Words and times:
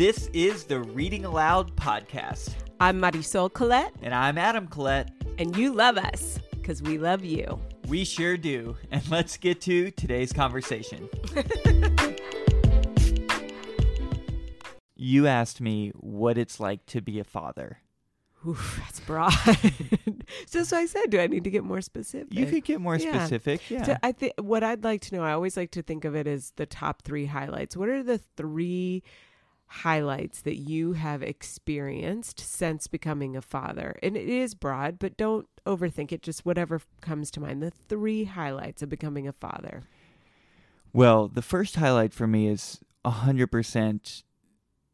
This 0.00 0.30
is 0.32 0.64
the 0.64 0.80
Reading 0.80 1.26
Aloud 1.26 1.76
podcast. 1.76 2.54
I'm 2.80 2.98
Marisol 3.02 3.52
Colette, 3.52 3.92
And 4.00 4.14
I'm 4.14 4.38
Adam 4.38 4.66
Collette. 4.66 5.10
and 5.36 5.54
you 5.54 5.74
love 5.74 5.98
us 5.98 6.38
because 6.52 6.80
we 6.80 6.96
love 6.96 7.22
you. 7.22 7.60
We 7.86 8.06
sure 8.06 8.38
do. 8.38 8.78
And 8.90 9.06
let's 9.10 9.36
get 9.36 9.60
to 9.60 9.90
today's 9.90 10.32
conversation. 10.32 11.06
you 14.96 15.26
asked 15.26 15.60
me 15.60 15.90
what 15.96 16.38
it's 16.38 16.58
like 16.58 16.86
to 16.86 17.02
be 17.02 17.20
a 17.20 17.24
father. 17.24 17.80
Oof, 18.48 18.80
that's 18.82 19.00
broad. 19.00 19.34
so, 20.46 20.64
so 20.64 20.78
I 20.78 20.86
said, 20.86 21.10
do 21.10 21.20
I 21.20 21.26
need 21.26 21.44
to 21.44 21.50
get 21.50 21.62
more 21.62 21.82
specific? 21.82 22.32
You 22.32 22.46
could 22.46 22.64
get 22.64 22.80
more 22.80 22.96
Yeah. 22.96 23.18
specific. 23.18 23.70
Yeah. 23.70 23.82
So 23.82 23.96
I 24.02 24.12
think 24.12 24.32
what 24.40 24.64
I'd 24.64 24.82
like 24.82 25.02
to 25.02 25.14
know, 25.14 25.22
I 25.22 25.32
always 25.32 25.58
like 25.58 25.72
to 25.72 25.82
think 25.82 26.06
of 26.06 26.16
it 26.16 26.26
as 26.26 26.54
the 26.56 26.64
top 26.64 27.02
three 27.02 27.26
highlights. 27.26 27.76
What 27.76 27.90
are 27.90 28.02
the 28.02 28.16
three 28.16 29.02
highlights 29.70 30.42
that 30.42 30.56
you 30.56 30.94
have 30.94 31.22
experienced 31.22 32.40
since 32.40 32.86
becoming 32.86 33.36
a 33.36 33.42
father? 33.42 33.96
And 34.02 34.16
it 34.16 34.28
is 34.28 34.54
broad, 34.54 34.98
but 34.98 35.16
don't 35.16 35.48
overthink 35.64 36.12
it. 36.12 36.22
Just 36.22 36.44
whatever 36.44 36.80
comes 37.00 37.30
to 37.32 37.40
mind. 37.40 37.62
The 37.62 37.72
three 37.88 38.24
highlights 38.24 38.82
of 38.82 38.88
becoming 38.88 39.28
a 39.28 39.32
father. 39.32 39.82
Well, 40.92 41.28
the 41.28 41.42
first 41.42 41.76
highlight 41.76 42.12
for 42.12 42.26
me 42.26 42.48
is 42.48 42.80
100% 43.04 44.22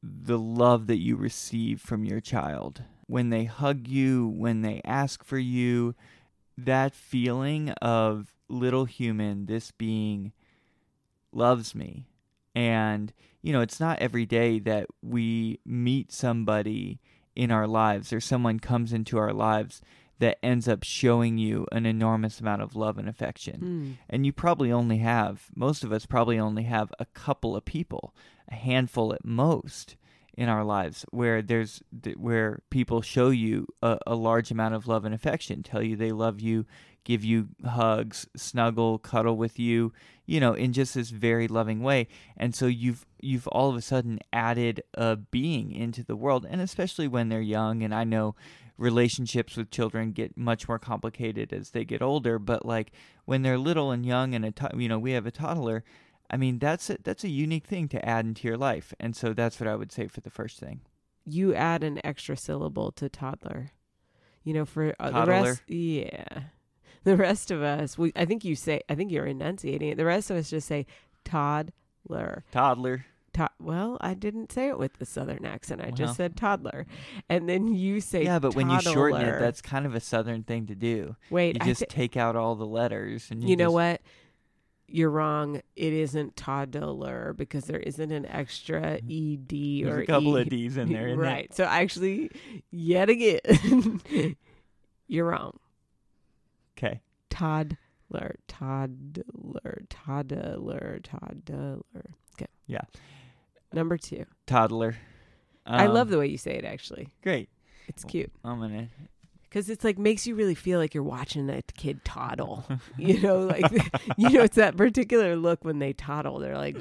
the 0.02 0.39
love 0.39 0.87
that 0.87 0.99
you 0.99 1.16
receive 1.16 1.80
from 1.80 2.05
your 2.05 2.21
child. 2.21 2.83
When 3.07 3.30
they 3.30 3.45
hug 3.45 3.88
you, 3.88 4.29
when 4.29 4.63
they 4.63 4.83
ask 4.85 5.24
for 5.24 5.38
you, 5.38 5.95
that 6.59 6.95
feeling 6.95 7.71
of 7.83 8.35
little 8.49 8.85
human, 8.85 9.47
this 9.47 9.71
being 9.71 10.33
loves 11.33 11.74
me. 11.74 12.07
And, 12.56 13.12
you 13.42 13.52
know, 13.52 13.60
it's 13.60 13.79
not 13.79 13.99
every 14.01 14.26
day 14.26 14.59
that 14.60 14.87
we 15.02 15.60
meet 15.65 16.10
somebody 16.10 17.01
in 17.37 17.51
our 17.51 17.66
lives 17.66 18.12
or 18.12 18.21
someone 18.21 18.59
comes 18.59 18.93
into 18.93 19.18
our 19.18 19.32
lives 19.32 19.82
that 20.18 20.38
ends 20.43 20.66
up 20.66 20.82
showing 20.82 21.37
you 21.37 21.66
an 21.71 21.84
enormous 21.84 22.40
amount 22.40 22.62
of 22.62 22.74
love 22.74 22.96
and 22.96 23.07
affection 23.07 23.59
Hmm. 23.60 23.90
and 24.09 24.24
you 24.24 24.32
probably 24.32 24.73
only 24.73 24.96
have 24.99 25.49
most 25.54 25.84
of 25.84 25.93
us 25.93 26.07
probably 26.07 26.38
only 26.38 26.62
have 26.62 26.90
a 26.99 27.04
couple 27.04 27.54
of 27.54 27.66
people 27.66 28.15
a 28.49 28.54
handful 28.54 29.12
at 29.12 29.23
most 29.27 29.96
in 30.37 30.48
our 30.48 30.65
lives 30.65 31.04
where 31.10 31.40
there's 31.40 31.82
where 32.16 32.60
people 32.70 33.01
show 33.01 33.30
you 33.30 33.66
a, 33.82 33.98
a 34.06 34.15
large 34.15 34.51
amount 34.51 34.74
of 34.74 34.87
love 34.87 35.04
and 35.04 35.15
affection 35.15 35.62
tell 35.62 35.82
you 35.82 35.96
they 35.96 36.12
love 36.12 36.40
you 36.40 36.66
give 37.04 37.24
you 37.24 37.48
hugs 37.65 38.26
snuggle 38.37 38.98
cuddle 38.98 39.37
with 39.37 39.59
you 39.59 39.93
you 40.26 40.40
know 40.40 40.52
in 40.52 40.73
just 40.73 40.95
this 40.95 41.10
very 41.10 41.48
loving 41.48 41.82
way. 41.82 42.09
And 42.37 42.54
so 42.54 42.66
you've 42.66 43.06
you've 43.20 43.46
all 43.48 43.70
of 43.70 43.76
a 43.76 43.82
sudden 43.82 44.18
added 44.32 44.82
a 44.95 45.16
being 45.16 45.73
into 45.73 46.04
the 46.04 46.16
world 46.16 46.46
and 46.48 46.60
especially 46.60 47.09
when 47.09 47.28
they're 47.28 47.40
young 47.40 47.82
and 47.82 47.95
i 47.95 48.04
know 48.04 48.34
relationships 48.78 49.56
with 49.56 49.71
children 49.71 50.12
get 50.12 50.37
much 50.37 50.68
more 50.68 50.78
complicated 50.78 51.52
as 51.52 51.71
they 51.71 51.84
get 51.84 52.02
older 52.02 52.38
but 52.38 52.66
like 52.66 52.93
when 53.24 53.43
they're 53.43 53.59
little 53.59 53.90
and 53.90 54.04
young 54.04 54.34
and 54.34 54.45
a 54.45 54.50
to- 54.50 54.71
you 54.76 54.88
know 54.88 54.98
we 54.98 55.12
have 55.12 55.26
a 55.26 55.30
toddler 55.30 55.82
i 56.30 56.37
mean 56.37 56.59
that's 56.59 56.91
a, 56.91 56.96
that's 57.02 57.24
a 57.24 57.29
unique 57.29 57.66
thing 57.66 57.88
to 57.88 58.05
add 58.09 58.24
into 58.27 58.46
your 58.49 58.57
life 58.57 58.93
and 59.01 59.15
so 59.16 59.32
that's 59.32 59.59
what 59.60 59.69
i 59.69 59.74
would 59.77 59.93
say 59.93 60.07
for 60.07 60.21
the 60.21 60.30
first 60.30 60.59
thing 60.59 60.80
you 61.24 61.55
add 61.55 61.83
an 61.83 62.01
extra 62.05 62.37
syllable 62.37 62.93
to 62.93 63.09
toddler. 63.09 63.73
You 64.44 64.55
know, 64.55 64.65
for 64.65 64.94
uh, 65.00 65.06
the 65.06 65.10
Toddler. 65.12 65.33
rest, 65.33 65.62
yeah, 65.66 66.25
the 67.03 67.16
rest 67.16 67.50
of 67.50 67.62
us, 67.62 67.99
we 67.99 68.12
I 68.15 68.25
think 68.27 68.44
you 68.44 68.55
say, 68.55 68.83
I 68.88 68.94
think 68.94 69.10
you're 69.10 69.27
enunciating 69.27 69.88
it. 69.88 69.97
The 69.97 70.05
rest 70.05 70.31
of 70.31 70.37
us 70.37 70.49
just 70.50 70.69
say 70.69 70.87
toddler. 71.25 72.44
toddler 72.53 73.06
To- 73.34 73.50
well, 73.61 73.99
I 74.00 74.15
didn't 74.15 74.53
say 74.53 74.69
it 74.69 74.78
with 74.78 74.94
the 74.99 75.05
southern 75.06 75.44
accent. 75.44 75.81
I 75.81 75.87
Well. 75.87 75.93
just 75.97 76.16
said 76.16 76.37
toddler, 76.37 76.87
and 77.28 77.49
then 77.49 77.75
you 77.75 78.00
say 78.00 78.23
yeah 78.25 78.39
but 78.39 78.55
when 78.55 78.71
you 78.71 78.81
shorten 78.81 79.21
it 79.23 79.41
that's 79.41 79.61
kind 79.61 79.84
of 79.84 79.95
a 79.95 80.00
southern 80.00 80.43
thing 80.45 80.67
to 80.67 80.75
do 80.77 81.17
wait. 81.31 81.56
you 81.56 81.61
just 81.65 81.81
thi- 81.81 81.87
take 81.87 82.17
out 82.17 82.37
all 82.37 82.55
the 82.55 82.67
letters 82.67 83.31
and 83.31 83.43
you, 83.43 83.50
you 83.50 83.56
know 83.56 83.65
just- 83.67 83.75
what? 83.75 84.00
You're 84.89 85.11
wrong. 85.11 85.61
It 85.75 85.93
isn't 85.93 86.37
toddler 86.37 87.33
because 87.37 87.65
there 87.65 87.81
isn't 87.81 88.13
an 88.13 88.25
extra 88.27 88.83
ed 88.95 89.03
Mm-hmm. 89.09 89.85
there's 89.85 89.97
or 89.99 90.01
a 90.03 90.07
couple 90.07 90.39
E. 90.39 90.43
of 90.43 90.49
d's 90.49 90.77
in 90.77 90.93
there 90.93 91.17
right. 91.17 91.53
So 91.55 91.65
actually, 91.65 92.31
yet 92.71 93.09
again, 93.11 94.01
you're 95.09 95.27
wrong. 95.27 95.59
okay 96.79 97.01
Toddler, 97.31 98.37
toddler, 98.49 99.83
toddler, 99.91 101.01
toddler. 101.03 101.81
Okay. 102.35 102.47
Yeah. 102.67 102.83
Number 103.73 103.99
two. 103.99 104.25
toddler 104.47 104.97
I 105.67 105.87
Um, 105.87 105.95
love 105.95 106.09
the 106.09 106.19
way 106.19 106.29
you 106.29 106.39
say 106.39 106.53
it. 106.53 106.65
Actually, 106.65 107.09
great 107.23 107.49
it's 107.89 108.03
cute 108.05 108.33
i'm 108.45 108.59
gonna 108.61 108.89
because 109.56 109.71
it's 109.71 109.84
like 109.84 109.99
makes 109.99 110.27
you 110.27 110.34
really 110.34 110.55
feel 110.55 110.78
like 110.78 110.93
you're 110.93 111.03
watching 111.03 111.49
a 111.49 111.62
kid 111.62 112.05
toddle. 112.05 112.67
you 112.99 113.19
know, 113.22 113.39
like 113.39 113.72
you 114.19 114.28
know, 114.28 114.43
it's 114.43 114.56
that 114.56 114.77
particular 114.77 115.34
look 115.34 115.65
when 115.65 115.78
they 115.78 115.94
toddle. 115.94 116.39
They're 116.39 116.59
like 116.59 116.77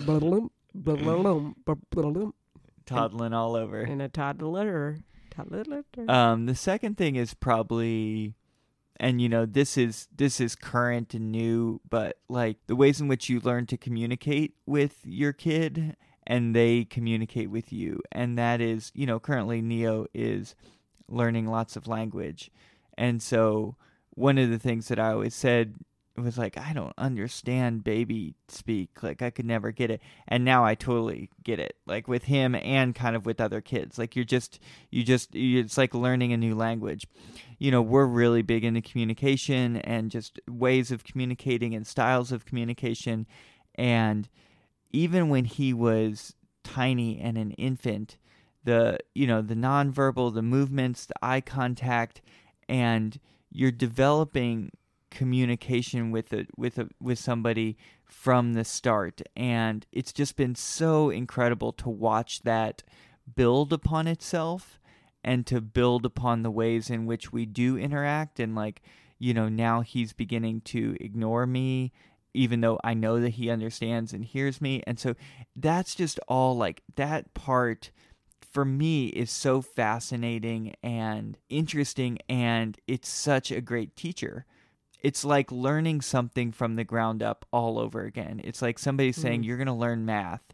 toddling 2.86 3.31
all 3.31 3.56
over 3.56 3.80
and 3.80 4.02
a 4.02 4.09
toddler, 4.09 4.97
toddler. 5.30 5.86
Um, 6.09 6.47
the 6.47 6.56
second 6.56 6.97
thing 6.97 7.16
is 7.16 7.34
probably, 7.34 8.36
and 9.00 9.22
you 9.22 9.30
know, 9.30 9.46
this 9.46 9.78
is 9.78 10.09
this 10.13 10.42
is 10.42 10.53
current 10.53 11.13
and 11.13 11.31
new, 11.31 11.80
but 11.90 12.18
like 12.28 12.57
the 12.68 12.75
ways 12.75 13.00
in 13.00 13.07
which 13.07 13.30
you 13.30 13.40
learn 13.40 13.68
to 13.68 13.78
communicate 13.78 14.53
with 14.66 15.00
your 15.06 15.31
kid 15.31 15.96
and 16.28 16.53
they 16.53 16.84
communicate 16.84 17.50
with 17.50 17.72
you, 17.72 18.02
and 18.12 18.38
that 18.38 18.59
is, 18.59 18.92
you 18.94 19.06
know, 19.06 19.18
currently 19.18 19.62
Neo 19.62 20.07
is 20.13 20.56
learning 21.10 21.48
lots 21.48 21.76
of 21.76 21.88
language, 21.88 22.52
and 22.98 23.22
so 23.22 23.76
one 24.12 24.38
of 24.38 24.50
the 24.50 24.60
things 24.60 24.88
that 24.88 25.00
I 25.00 25.12
always 25.12 25.36
said 25.36 25.76
was 26.18 26.38
like, 26.38 26.58
I 26.58 26.72
don't 26.72 26.94
understand 26.98 27.84
baby 27.84 28.36
speak, 28.48 29.04
like 29.04 29.22
I 29.22 29.30
could 29.30 29.46
never 29.46 29.72
get 29.72 29.92
it, 29.92 30.02
and 30.28 30.46
now 30.46 30.64
I 30.64 30.74
totally 30.74 31.30
get 31.44 31.60
it, 31.60 31.76
like 31.86 32.08
with 32.08 32.24
him 32.24 32.56
and 32.56 32.96
kind 32.96 33.16
of 33.16 33.26
with 33.26 33.42
other 33.42 33.60
kids, 33.60 33.98
like 33.98 34.16
you're 34.16 34.24
just 34.24 34.60
you 34.90 35.04
just 35.04 35.36
it's 35.36 35.78
like 35.78 35.94
learning 35.94 36.32
a 36.32 36.38
new 36.38 36.56
language. 36.56 37.06
You 37.60 37.72
know 37.72 37.82
we're 37.82 38.06
really 38.06 38.42
big 38.42 38.64
into 38.64 38.82
communication 38.82 39.78
and 39.78 40.10
just 40.10 40.40
ways 40.50 40.92
of 40.92 41.04
communicating 41.04 41.76
and 41.76 41.86
styles 41.86 42.32
of 42.32 42.46
communication. 42.46 43.28
And 43.76 44.30
even 44.92 45.28
when 45.28 45.44
he 45.44 45.74
was 45.74 46.34
tiny 46.64 47.20
and 47.20 47.38
an 47.38 47.52
infant 47.52 48.18
the 48.66 49.00
you 49.14 49.26
know 49.26 49.42
the 49.42 49.56
nonverbal 49.56 50.34
the 50.34 50.42
movements 50.42 51.06
the 51.06 51.14
eye 51.22 51.42
contact 51.42 52.22
and 52.68 53.20
you're 53.52 53.72
developing 53.72 54.72
communication 55.16 56.12
with 56.12 56.34
a 56.34 56.46
with 56.58 56.78
a 56.78 56.90
with 57.02 57.18
somebody 57.18 57.78
from 58.06 58.54
the 58.54 58.66
start. 58.66 59.22
And 59.36 59.86
it's 59.92 60.14
just 60.14 60.36
been 60.36 60.56
so 60.56 61.09
incredible 61.09 61.72
to 61.74 61.90
watch 61.90 62.42
that 62.44 62.84
build 63.36 63.74
upon 63.74 64.08
itself 64.08 64.80
and 65.24 65.48
to 65.48 65.59
build 65.62 66.06
upon 66.06 66.44
the 66.44 66.52
ways 66.52 66.90
in 66.90 67.06
which 67.06 67.31
we 67.31 67.46
do 67.46 67.78
interact. 67.78 68.40
And 68.40 68.56
like 68.56 68.81
you 69.18 69.34
know 69.34 69.48
now 69.48 69.81
he's 69.81 70.14
beginning 70.14 70.62
to 70.62 70.98
ignore 71.00 71.48
me 71.48 71.92
even 72.34 72.59
though 72.59 72.78
I 72.84 72.94
know 72.94 73.22
that 73.22 73.30
he 73.30 73.50
understands 73.50 74.12
and 74.12 74.25
hears 74.25 74.59
me. 74.59 74.84
And 74.86 75.00
so 75.00 75.16
that's 75.56 75.96
just 75.96 76.20
all 76.28 76.58
like 76.58 76.81
that 76.96 77.34
part 77.34 77.92
for 78.56 78.64
me 78.64 79.08
is 79.08 79.30
so 79.30 79.62
fascinating 79.62 80.74
and 80.82 81.38
interesting 81.50 82.18
and 82.30 82.80
it's 82.88 83.10
such 83.10 83.52
a 83.52 83.60
great 83.60 83.98
teacher. 83.98 84.46
It's 85.02 85.26
like 85.26 85.52
learning 85.52 86.00
something 86.00 86.54
from 86.54 86.76
the 86.78 86.86
ground 86.86 87.22
up 87.22 87.46
all 87.52 87.78
over 87.78 88.04
again. 88.06 88.40
It's 88.46 88.62
like 88.62 88.80
somebody 88.80 89.12
saying 89.12 89.42
Mm. 89.42 89.46
you're 89.46 89.57
going 89.57 89.68
to 89.68 89.74
learn 89.74 90.06
math. 90.06 90.54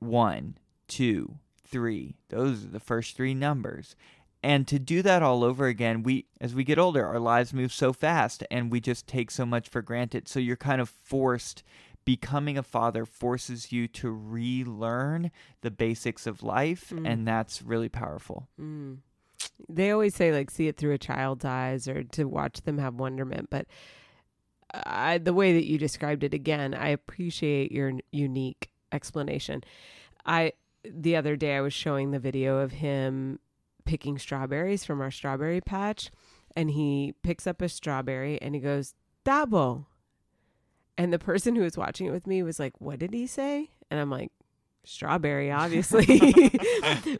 One 0.00 0.58
two 0.88 1.36
three. 1.64 2.16
Those 2.30 2.64
are 2.64 2.68
the 2.68 2.80
first 2.80 3.16
three 3.16 3.32
numbers. 3.32 3.94
And 4.42 4.66
to 4.66 4.80
do 4.80 5.00
that 5.02 5.22
all 5.22 5.44
over 5.44 5.66
again 5.68 6.02
we 6.02 6.26
as 6.40 6.52
we 6.52 6.64
get 6.64 6.80
older 6.80 7.06
our 7.06 7.20
lives 7.20 7.54
move 7.54 7.72
so 7.72 7.92
fast 7.92 8.42
and 8.50 8.72
we 8.72 8.80
just 8.80 9.06
take 9.06 9.30
so 9.30 9.46
much 9.46 9.68
for 9.68 9.82
granted. 9.82 10.26
So 10.26 10.40
you're 10.40 10.56
kind 10.56 10.80
of 10.80 10.88
forced 10.88 11.62
becoming 12.04 12.58
a 12.58 12.62
father 12.62 13.04
forces 13.06 13.72
you 13.72 13.88
to 13.88 14.10
relearn 14.10 15.30
the 15.62 15.70
basics 15.70 16.26
of 16.26 16.42
life 16.42 16.90
Mm. 16.90 17.08
and 17.08 17.26
that's 17.28 17.62
really 17.62 17.88
powerful 17.88 18.48
Mm. 18.60 18.98
They 19.68 19.90
always 19.90 20.14
say 20.14 20.32
like 20.32 20.50
see 20.50 20.68
it 20.68 20.76
through 20.76 20.92
a 20.92 20.98
child's 20.98 21.44
eyes 21.44 21.86
or 21.88 22.02
to 22.02 22.24
watch 22.24 22.62
them 22.62 22.78
have 22.78 22.94
wonderment, 22.94 23.48
but 23.50 23.66
I, 24.72 25.18
the 25.18 25.32
way 25.34 25.52
that 25.52 25.66
you 25.66 25.78
described 25.78 26.24
it 26.24 26.34
again, 26.34 26.74
I 26.74 26.88
appreciate 26.88 27.70
your 27.70 27.92
unique 28.10 28.70
explanation. 28.90 29.62
I 30.26 30.52
the 30.84 31.16
other 31.16 31.36
day 31.36 31.56
I 31.56 31.60
was 31.60 31.72
showing 31.72 32.10
the 32.10 32.18
video 32.18 32.58
of 32.58 32.72
him 32.72 33.38
picking 33.84 34.18
strawberries 34.18 34.84
from 34.84 35.00
our 35.00 35.10
strawberry 35.10 35.60
patch 35.60 36.10
and 36.56 36.70
he 36.70 37.14
picks 37.22 37.46
up 37.46 37.62
a 37.62 37.68
strawberry 37.68 38.40
and 38.42 38.54
he 38.54 38.60
goes, 38.60 38.94
"Dabo." 39.24 39.86
And 40.96 41.12
the 41.12 41.18
person 41.18 41.56
who 41.56 41.62
was 41.62 41.76
watching 41.76 42.06
it 42.06 42.10
with 42.12 42.26
me 42.26 42.42
was 42.42 42.58
like, 42.60 42.80
"What 42.80 42.98
did 43.00 43.12
he 43.14 43.26
say?" 43.26 43.70
And 43.90 43.98
I'm 44.00 44.10
like, 44.10 44.30
strawberry, 44.84 45.50
obviously. 45.50 46.06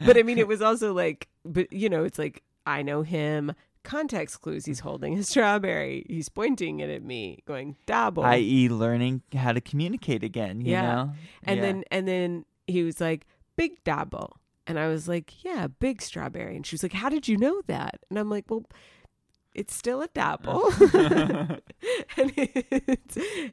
but 0.04 0.16
I 0.16 0.22
mean, 0.22 0.38
it 0.38 0.46
was 0.48 0.62
also 0.62 0.92
like, 0.92 1.28
but 1.44 1.72
you 1.72 1.88
know, 1.88 2.04
it's 2.04 2.18
like 2.18 2.42
I 2.66 2.82
know 2.82 3.02
him. 3.02 3.52
Context 3.82 4.40
clues. 4.40 4.64
He's 4.64 4.80
holding 4.80 5.18
a 5.18 5.22
strawberry. 5.22 6.06
He's 6.08 6.28
pointing 6.30 6.80
it 6.80 6.88
at 6.88 7.02
me, 7.02 7.42
going 7.46 7.76
dabble. 7.84 8.24
i.e., 8.24 8.68
learning 8.70 9.20
how 9.34 9.52
to 9.52 9.60
communicate 9.60 10.24
again. 10.24 10.60
You 10.62 10.72
Yeah. 10.72 10.82
know, 10.82 11.12
and 11.44 11.56
Yeah. 11.56 11.62
then 11.62 11.84
and 11.90 12.08
then 12.08 12.44
he 12.66 12.82
was 12.82 13.00
like, 13.00 13.26
big 13.56 13.82
dabble. 13.84 14.36
And 14.66 14.78
I 14.78 14.88
was 14.88 15.06
like, 15.06 15.44
yeah, 15.44 15.66
big 15.66 16.00
strawberry. 16.00 16.56
And 16.56 16.64
she 16.66 16.74
was 16.74 16.82
like, 16.82 16.94
how 16.94 17.10
did 17.10 17.28
you 17.28 17.36
know 17.36 17.60
that? 17.66 17.98
And 18.08 18.18
I'm 18.18 18.30
like, 18.30 18.46
well, 18.48 18.64
it's 19.54 19.74
still 19.74 20.02
a 20.02 20.08
dabble. 20.08 20.70
and, 22.16 22.32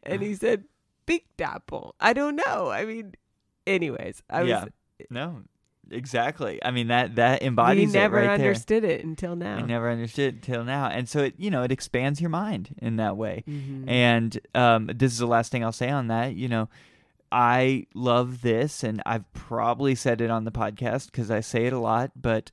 and 0.03 0.21
he 0.21 0.35
said, 0.35 0.65
big 1.05 1.23
dabble. 1.37 1.95
I 1.99 2.13
don't 2.13 2.35
know. 2.35 2.69
I 2.69 2.85
mean, 2.85 3.13
anyways, 3.67 4.23
I 4.29 4.41
was. 4.41 4.49
yeah, 4.49 4.65
no, 5.09 5.41
exactly. 5.89 6.63
I 6.63 6.71
mean 6.71 6.87
that 6.87 7.15
that 7.15 7.41
We 7.41 7.47
embodies 7.47 7.93
never 7.93 8.19
it 8.19 8.27
right 8.27 8.37
there. 8.37 8.47
understood 8.49 8.83
it 8.83 9.03
until 9.03 9.35
now. 9.35 9.57
I 9.57 9.61
never 9.61 9.89
understood 9.89 10.35
it 10.35 10.41
till 10.41 10.63
now, 10.63 10.85
and 10.87 11.07
so 11.09 11.19
it 11.19 11.35
you 11.37 11.49
know 11.51 11.63
it 11.63 11.71
expands 11.71 12.19
your 12.21 12.29
mind 12.29 12.75
in 12.81 12.95
that 12.97 13.17
way. 13.17 13.43
Mhm. 13.47 13.89
And 13.89 14.39
um, 14.55 14.89
this 14.93 15.11
is 15.11 15.17
the 15.19 15.27
last 15.27 15.51
thing 15.51 15.63
I'll 15.63 15.71
say 15.71 15.89
on 15.89 16.07
that. 16.07 16.35
You 16.35 16.47
know, 16.47 16.69
I 17.31 17.85
love 17.93 18.41
this, 18.41 18.83
and 18.83 19.01
I've 19.05 19.31
probably 19.33 19.95
said 19.95 20.21
it 20.21 20.29
on 20.29 20.45
the 20.45 20.51
podcast 20.51 21.07
because 21.11 21.29
I 21.31 21.41
say 21.41 21.65
it 21.65 21.73
a 21.73 21.79
lot. 21.79 22.11
But 22.15 22.51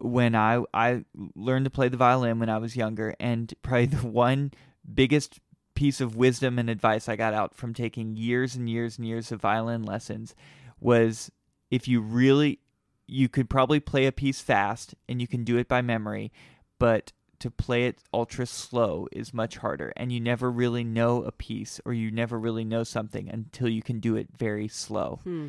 when 0.00 0.34
I 0.34 0.62
I 0.72 1.04
learned 1.34 1.64
to 1.64 1.70
play 1.70 1.88
the 1.88 1.96
violin 1.96 2.38
when 2.38 2.48
I 2.48 2.58
was 2.58 2.76
younger, 2.76 3.14
and 3.20 3.52
probably 3.62 3.86
the 3.86 4.06
one 4.06 4.52
biggest 4.92 5.40
piece 5.74 6.00
of 6.00 6.16
wisdom 6.16 6.58
and 6.58 6.70
advice 6.70 7.08
I 7.08 7.16
got 7.16 7.34
out 7.34 7.54
from 7.54 7.74
taking 7.74 8.16
years 8.16 8.54
and 8.54 8.70
years 8.70 8.96
and 8.96 9.06
years 9.06 9.32
of 9.32 9.40
violin 9.40 9.82
lessons 9.82 10.34
was 10.80 11.30
if 11.70 11.88
you 11.88 12.00
really 12.00 12.60
you 13.06 13.28
could 13.28 13.50
probably 13.50 13.80
play 13.80 14.06
a 14.06 14.12
piece 14.12 14.40
fast 14.40 14.94
and 15.08 15.20
you 15.20 15.26
can 15.26 15.44
do 15.44 15.58
it 15.58 15.68
by 15.68 15.82
memory, 15.82 16.32
but 16.78 17.12
to 17.40 17.50
play 17.50 17.86
it 17.86 17.98
ultra 18.12 18.46
slow 18.46 19.06
is 19.12 19.34
much 19.34 19.58
harder 19.58 19.92
and 19.96 20.10
you 20.10 20.20
never 20.20 20.50
really 20.50 20.84
know 20.84 21.22
a 21.24 21.32
piece 21.32 21.80
or 21.84 21.92
you 21.92 22.10
never 22.10 22.38
really 22.38 22.64
know 22.64 22.82
something 22.84 23.28
until 23.28 23.68
you 23.68 23.82
can 23.82 24.00
do 24.00 24.16
it 24.16 24.28
very 24.38 24.68
slow. 24.68 25.20
Hmm. 25.24 25.48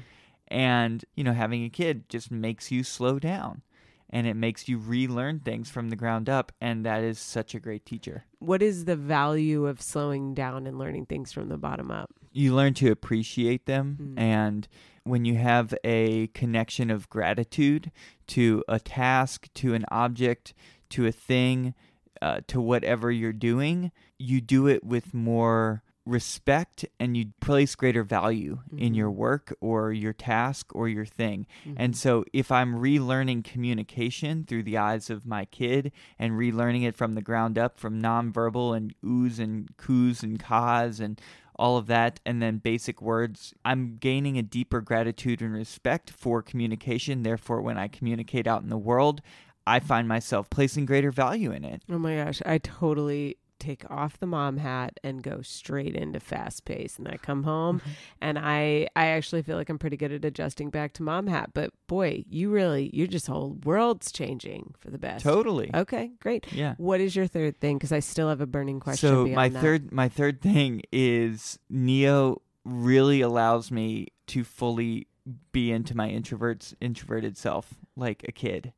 And, 0.49 1.05
you 1.15 1.23
know, 1.23 1.33
having 1.33 1.63
a 1.63 1.69
kid 1.69 2.09
just 2.09 2.29
makes 2.29 2.71
you 2.71 2.83
slow 2.83 3.19
down 3.19 3.61
and 4.09 4.27
it 4.27 4.35
makes 4.35 4.67
you 4.67 4.77
relearn 4.77 5.39
things 5.39 5.69
from 5.69 5.89
the 5.89 5.95
ground 5.95 6.29
up 6.29 6.51
and 6.61 6.85
that 6.85 7.03
is 7.03 7.19
such 7.19 7.55
a 7.55 7.59
great 7.59 7.85
teacher. 7.85 8.25
What 8.39 8.61
is 8.61 8.85
the 8.85 8.95
value 8.95 9.65
of 9.65 9.81
slowing 9.81 10.33
down 10.33 10.67
and 10.67 10.77
learning 10.77 11.07
things 11.07 11.31
from 11.31 11.49
the 11.49 11.57
bottom 11.57 11.91
up? 11.91 12.09
you 12.37 12.53
learn 12.53 12.73
to 12.73 12.91
appreciate 12.91 13.65
them 13.65 13.97
Mm. 14.01 14.19
and 14.19 14.67
when 15.05 15.23
you 15.23 15.35
have 15.35 15.73
a 15.85 16.27
connection 16.27 16.91
of 16.91 17.09
gratitude 17.09 17.91
to 18.27 18.61
a 18.67 18.77
task 18.77 19.47
to 19.53 19.73
an 19.73 19.85
object 19.89 20.53
to 20.89 21.05
a 21.07 21.13
thing 21.13 21.73
uh, 22.21 22.41
to 22.47 22.59
whatever 22.59 23.09
you're 23.09 23.31
doing 23.31 23.89
you 24.19 24.41
do 24.41 24.67
it 24.67 24.83
with 24.83 25.13
more 25.13 25.81
respect 26.05 26.85
and 26.99 27.17
you 27.17 27.25
place 27.41 27.75
greater 27.75 28.03
value 28.03 28.59
in 28.77 28.93
Mhm. 28.93 28.95
your 28.95 29.11
work 29.11 29.55
or 29.59 29.91
your 29.91 30.13
task 30.13 30.73
or 30.75 30.87
your 30.87 31.05
thing 31.05 31.47
Mm-hmm. 31.65 31.73
and 31.77 31.97
so 31.97 32.23
if 32.31 32.51
I'm 32.51 32.75
relearning 32.75 33.43
communication 33.43 34.43
through 34.45 34.63
the 34.63 34.77
eyes 34.77 35.09
of 35.09 35.25
my 35.25 35.45
kid 35.45 35.91
and 36.19 36.33
relearning 36.33 36.83
it 36.83 36.95
from 36.95 37.15
the 37.15 37.21
ground 37.21 37.57
up 37.57 37.77
from 37.79 38.01
nonverbal 38.01 38.77
and 38.77 38.93
oohs 39.03 39.39
and 39.39 39.75
coos 39.77 40.21
and 40.23 40.39
caws 40.39 40.99
and 40.99 41.19
all 41.57 41.77
of 41.77 41.87
that 41.87 42.19
and 42.25 42.41
then 42.41 42.57
basic 42.57 43.01
words, 43.01 43.53
I'm 43.63 43.95
gaining 43.97 44.37
a 44.37 44.43
deeper 44.43 44.81
gratitude 44.81 45.41
and 45.41 45.53
respect 45.53 46.09
for 46.11 46.41
communication. 46.41 47.23
Therefore, 47.23 47.61
when 47.61 47.77
I 47.77 47.87
communicate 47.87 48.45
out 48.45 48.61
in 48.61 48.67
the 48.69 48.77
world, 48.77 49.21
I 49.65 49.79
find 49.79 50.05
myself 50.07 50.49
placing 50.49 50.85
greater 50.85 51.11
value 51.11 51.51
in 51.51 51.63
it. 51.63 51.81
Oh 51.89 51.97
my 51.97 52.17
gosh, 52.17 52.41
I 52.45 52.57
totally 52.57 53.37
take 53.59 53.89
off 53.89 54.19
the 54.19 54.25
mom 54.25 54.57
hat 54.57 54.99
and 55.03 55.23
go 55.23 55.41
straight 55.41 55.95
into 55.95 56.19
fast 56.19 56.65
pace 56.65 56.97
and 56.97 57.07
I 57.07 57.17
come 57.17 57.43
home 57.43 57.79
mm-hmm. 57.79 57.91
and 58.21 58.39
I 58.39 58.87
I 58.95 59.07
actually 59.07 59.41
feel 59.41 59.55
like 59.55 59.69
I'm 59.69 59.79
pretty 59.79 59.97
good 59.97 60.11
at 60.11 60.25
adjusting 60.25 60.69
back 60.69 60.93
to 60.93 61.03
mom 61.03 61.27
hat, 61.27 61.51
but 61.53 61.71
boy, 61.87 62.25
you 62.29 62.49
really 62.49 62.89
your 62.93 63.07
just 63.07 63.27
whole 63.27 63.57
world's 63.63 64.11
changing 64.11 64.75
for 64.79 64.91
the 64.91 64.97
best. 64.97 65.23
Totally. 65.23 65.71
Okay, 65.73 66.11
great. 66.19 66.51
Yeah. 66.51 66.75
What 66.77 66.99
is 66.99 67.15
your 67.15 67.27
third 67.27 67.59
thing 67.59 67.79
cuz 67.79 67.91
I 67.91 67.99
still 67.99 68.29
have 68.29 68.41
a 68.41 68.47
burning 68.47 68.79
question 68.79 69.09
So 69.09 69.27
my 69.27 69.49
that. 69.49 69.61
third 69.61 69.91
my 69.91 70.09
third 70.09 70.41
thing 70.41 70.81
is 70.91 71.59
Neo 71.69 72.41
really 72.63 73.21
allows 73.21 73.71
me 73.71 74.07
to 74.27 74.43
fully 74.43 75.07
be 75.51 75.71
into 75.71 75.95
my 75.95 76.09
introverts 76.09 76.73
introverted 76.81 77.37
self 77.37 77.75
like 77.95 78.25
a 78.27 78.31
kid. 78.31 78.73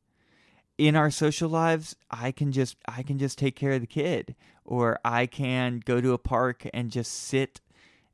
In 0.78 0.94
our 0.94 1.10
social 1.10 1.48
lives, 1.48 1.96
I 2.10 2.30
can 2.30 2.52
just 2.52 2.76
I 2.86 3.02
can 3.02 3.18
just 3.18 3.36
take 3.36 3.56
care 3.56 3.72
of 3.72 3.80
the 3.80 3.86
kid 3.86 4.36
or 4.64 4.98
I 5.04 5.26
can 5.26 5.82
go 5.84 6.00
to 6.00 6.12
a 6.12 6.18
park 6.18 6.66
and 6.72 6.90
just 6.90 7.12
sit 7.12 7.60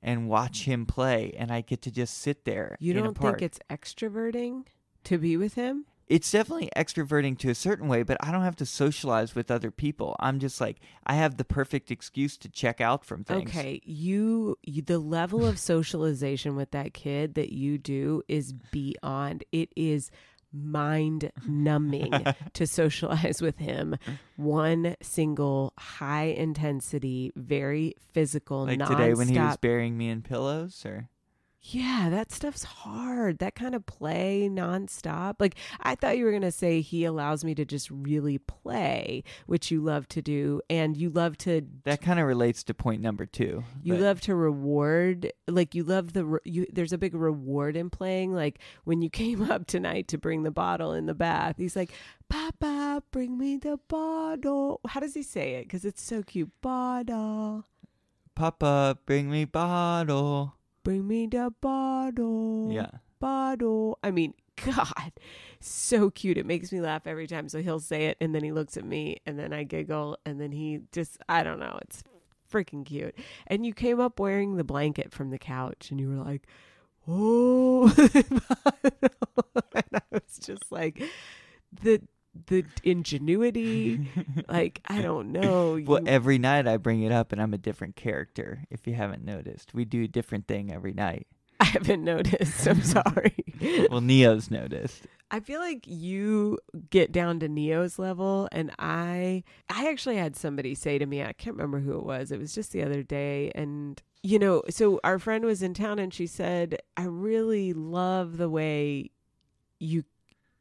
and 0.03 0.29
watch 0.29 0.65
him 0.65 0.87
play 0.87 1.35
and 1.39 1.51
I 1.51 1.61
get 1.61 1.83
to 1.83 1.91
just 1.91 2.19
sit 2.19 2.45
there 2.45 2.77
You 2.81 2.93
don't 2.95 3.17
think 3.17 3.43
it's 3.43 3.59
extroverting 3.71 4.65
to 5.05 5.19
be 5.19 5.37
with 5.37 5.55
him? 5.55 5.87
it's 6.07 6.31
definitely 6.31 6.69
extroverting 6.77 7.39
to 7.39 7.49
a 7.49 7.55
certain 7.55 7.89
way, 7.89 8.03
but 8.03 8.19
I 8.21 8.31
don't 8.31 8.43
have 8.43 8.57
to 8.57 8.67
socialize 8.67 9.35
with 9.35 9.51
other 9.51 9.71
people. 9.71 10.17
I'm 10.21 10.39
just 10.39 10.61
like 10.61 10.81
I 11.07 11.15
have 11.15 11.37
the 11.37 11.45
perfect 11.45 11.91
excuse 11.91 12.37
to 12.39 12.49
check 12.49 12.81
out 12.81 13.05
from 13.05 13.25
things. 13.25 13.51
Okay, 13.51 13.81
you, 13.85 14.59
you 14.63 14.83
the 14.83 14.99
level 14.99 15.47
of 15.47 15.59
socialization 15.59 16.57
with 16.57 16.73
that 16.73 16.93
kid 16.93 17.35
that 17.35 17.53
you 17.53 17.79
do 17.79 18.23
is 18.29 18.53
beyond. 18.53 19.45
It 19.51 19.71
is 19.77 20.11
mind 20.55 21.31
numbing 21.47 22.13
to 22.55 22.67
socialize 22.67 23.43
with 23.43 23.59
him. 23.59 23.97
One 24.37 24.95
single 25.03 25.73
high 25.79 26.27
intensity, 26.27 27.33
very 27.37 27.95
physical, 28.13 28.65
Like 28.67 28.79
nonstop. 28.79 28.89
today 28.97 29.15
when 29.15 29.29
he 29.29 29.39
was 29.39 29.57
burying 29.57 29.99
me 29.99 30.09
in 30.09 30.23
pillows 30.23 30.85
or 30.87 31.09
yeah, 31.67 32.09
that 32.11 32.31
stuff's 32.31 32.63
hard. 32.63 33.39
That 33.39 33.55
kind 33.55 33.75
of 33.75 33.87
play 33.87 34.51
nonstop. 34.53 35.37
Like 35.39 35.55
I 35.81 35.95
thought 35.95 36.19
you 36.19 36.27
were 36.27 36.33
gonna 36.33 36.53
say 36.53 36.83
he 36.83 37.07
allows 37.07 37.43
me 37.43 37.55
to 37.55 37.65
just 37.65 37.91
really 37.91 38.37
play, 38.37 39.25
which 39.47 39.71
you 39.71 39.81
love 39.83 40.07
to 40.09 40.21
do, 40.21 40.61
and 40.69 40.95
you 40.95 41.09
love 41.09 41.39
to 41.39 41.67
that 41.85 42.03
kind 42.03 42.21
of 42.21 42.27
relates 42.27 42.63
to 42.65 42.75
point 42.75 43.01
number 43.01 43.25
2. 43.25 43.65
You 43.83 43.95
but- 43.95 44.03
love 44.03 44.21
to 44.23 44.35
reward, 44.35 45.33
like 45.49 45.75
you 45.75 45.85
love 45.85 46.13
the 46.13 46.27
re- 46.27 46.41
you. 46.45 46.67
There's 46.71 46.93
a 46.93 46.99
big 46.99 47.15
reward 47.15 47.79
in 47.79 47.89
playing. 47.89 48.35
Like 48.35 48.59
when 48.85 49.01
you 49.01 49.09
came 49.25 49.51
up 49.51 49.67
tonight 49.67 50.07
to 50.09 50.19
bring 50.19 50.43
the 50.43 50.51
bottle 50.51 50.93
in 50.93 51.07
the 51.07 51.15
bath, 51.15 51.55
he's 51.57 51.77
like, 51.77 51.93
"Papa, 52.29 53.03
bring 53.11 53.39
me 53.39 53.57
the 53.57 53.79
bottle." 53.89 54.81
How 54.87 55.01
does 55.01 55.15
he 55.15 55.23
say 55.23 55.55
it? 55.55 55.63
Because 55.63 55.87
it's 55.87 56.03
so 56.03 56.23
cute. 56.23 56.51
Bottle, 56.61 57.65
Papa, 58.35 58.99
bring 59.07 59.31
me 59.31 59.47
bottle. 59.47 60.57
Bring 60.85 61.09
me 61.09 61.27
the 61.27 61.53
bottle. 61.61 62.71
Yeah. 62.71 62.91
bottle. 63.19 63.99
I 64.05 64.13
mean, 64.13 64.35
God, 64.65 65.13
so 65.61 66.11
cute. 66.11 66.39
It 66.39 66.47
makes 66.47 66.71
me 66.71 66.81
laugh 66.81 67.07
every 67.07 67.27
time. 67.27 67.49
So 67.49 67.61
he'll 67.61 67.81
say 67.81 68.07
it, 68.07 68.17
and 68.21 68.35
then 68.35 68.45
he 68.45 68.53
looks 68.53 68.77
at 68.77 68.85
me, 68.85 69.17
and 69.27 69.39
then 69.39 69.53
I 69.53 69.65
giggle, 69.65 70.19
and 70.25 70.41
then 70.41 70.53
he 70.53 70.81
just, 70.93 71.19
I 71.29 71.43
don't 71.43 71.59
know, 71.59 71.79
it's 71.83 72.05
freaking 72.53 72.85
cute. 72.87 73.17
And 73.47 73.67
you 73.67 73.75
came 73.75 73.99
up 73.99 74.21
wearing 74.21 74.57
the 74.57 74.65
blanket 74.65 75.13
from 75.13 75.31
the 75.31 75.39
couch, 75.39 75.91
and 75.91 75.99
you 75.99 76.09
were 76.09 76.23
like, 76.23 76.47
oh, 77.09 77.93
and 79.75 79.85
I 79.93 80.01
was 80.13 80.39
just 80.41 80.71
like, 80.71 81.03
the 81.83 82.01
the 82.47 82.65
ingenuity, 82.83 84.09
like 84.49 84.81
I 84.87 85.03
don't 85.03 85.33
know. 85.33 85.81
Well, 85.85 86.03
every 86.07 86.39
night 86.39 86.67
I 86.67 86.77
bring 86.77 87.03
it 87.03 87.13
up 87.13 87.33
and 87.33 87.41
I'm 87.41 87.55
a 87.55 87.59
different 87.59 87.97
character. 87.97 88.65
If 88.71 88.87
you 88.87 88.95
haven't 88.95 89.25
noticed, 89.25 89.75
we 89.75 89.85
do 89.85 90.05
a 90.05 90.09
different 90.09 90.47
thing 90.47 90.73
every 90.73 90.93
night. 90.93 91.27
I 91.61 91.65
haven't 91.67 92.05
noticed. 92.05 92.67
I'm 92.67 92.83
sorry. 92.83 93.35
Well, 93.91 94.01
Neo's 94.01 94.51
noticed. 94.51 95.07
I 95.31 95.41
feel 95.41 95.61
like 95.61 95.87
you 95.87 96.59
get 96.91 97.11
down 97.13 97.41
to 97.41 97.49
Neo's 97.49 97.99
level 97.99 98.49
and 98.53 98.71
I 98.79 99.45
I 99.69 99.89
actually 99.89 100.17
had 100.17 100.37
somebody 100.37 100.75
say 100.75 100.99
to 100.99 101.07
me, 101.07 101.23
I 101.23 101.33
can't 101.33 101.57
remember 101.57 101.81
who 101.81 101.97
it 101.99 102.05
was. 102.05 102.31
It 102.31 102.39
was 102.39 102.55
just 102.55 102.73
the 102.73 102.83
other 102.83 103.03
day 103.03 103.51
and 103.55 104.03
you 104.23 104.39
know, 104.39 104.63
so 104.71 105.01
our 105.05 105.19
friend 105.19 105.45
was 105.45 105.63
in 105.63 105.75
town 105.75 105.99
and 105.99 106.13
she 106.13 106.27
said, 106.27 106.79
"I 106.97 107.05
really 107.05 107.75
love 107.75 108.39
the 108.39 108.49
way 108.49 109.11
you 109.79 110.05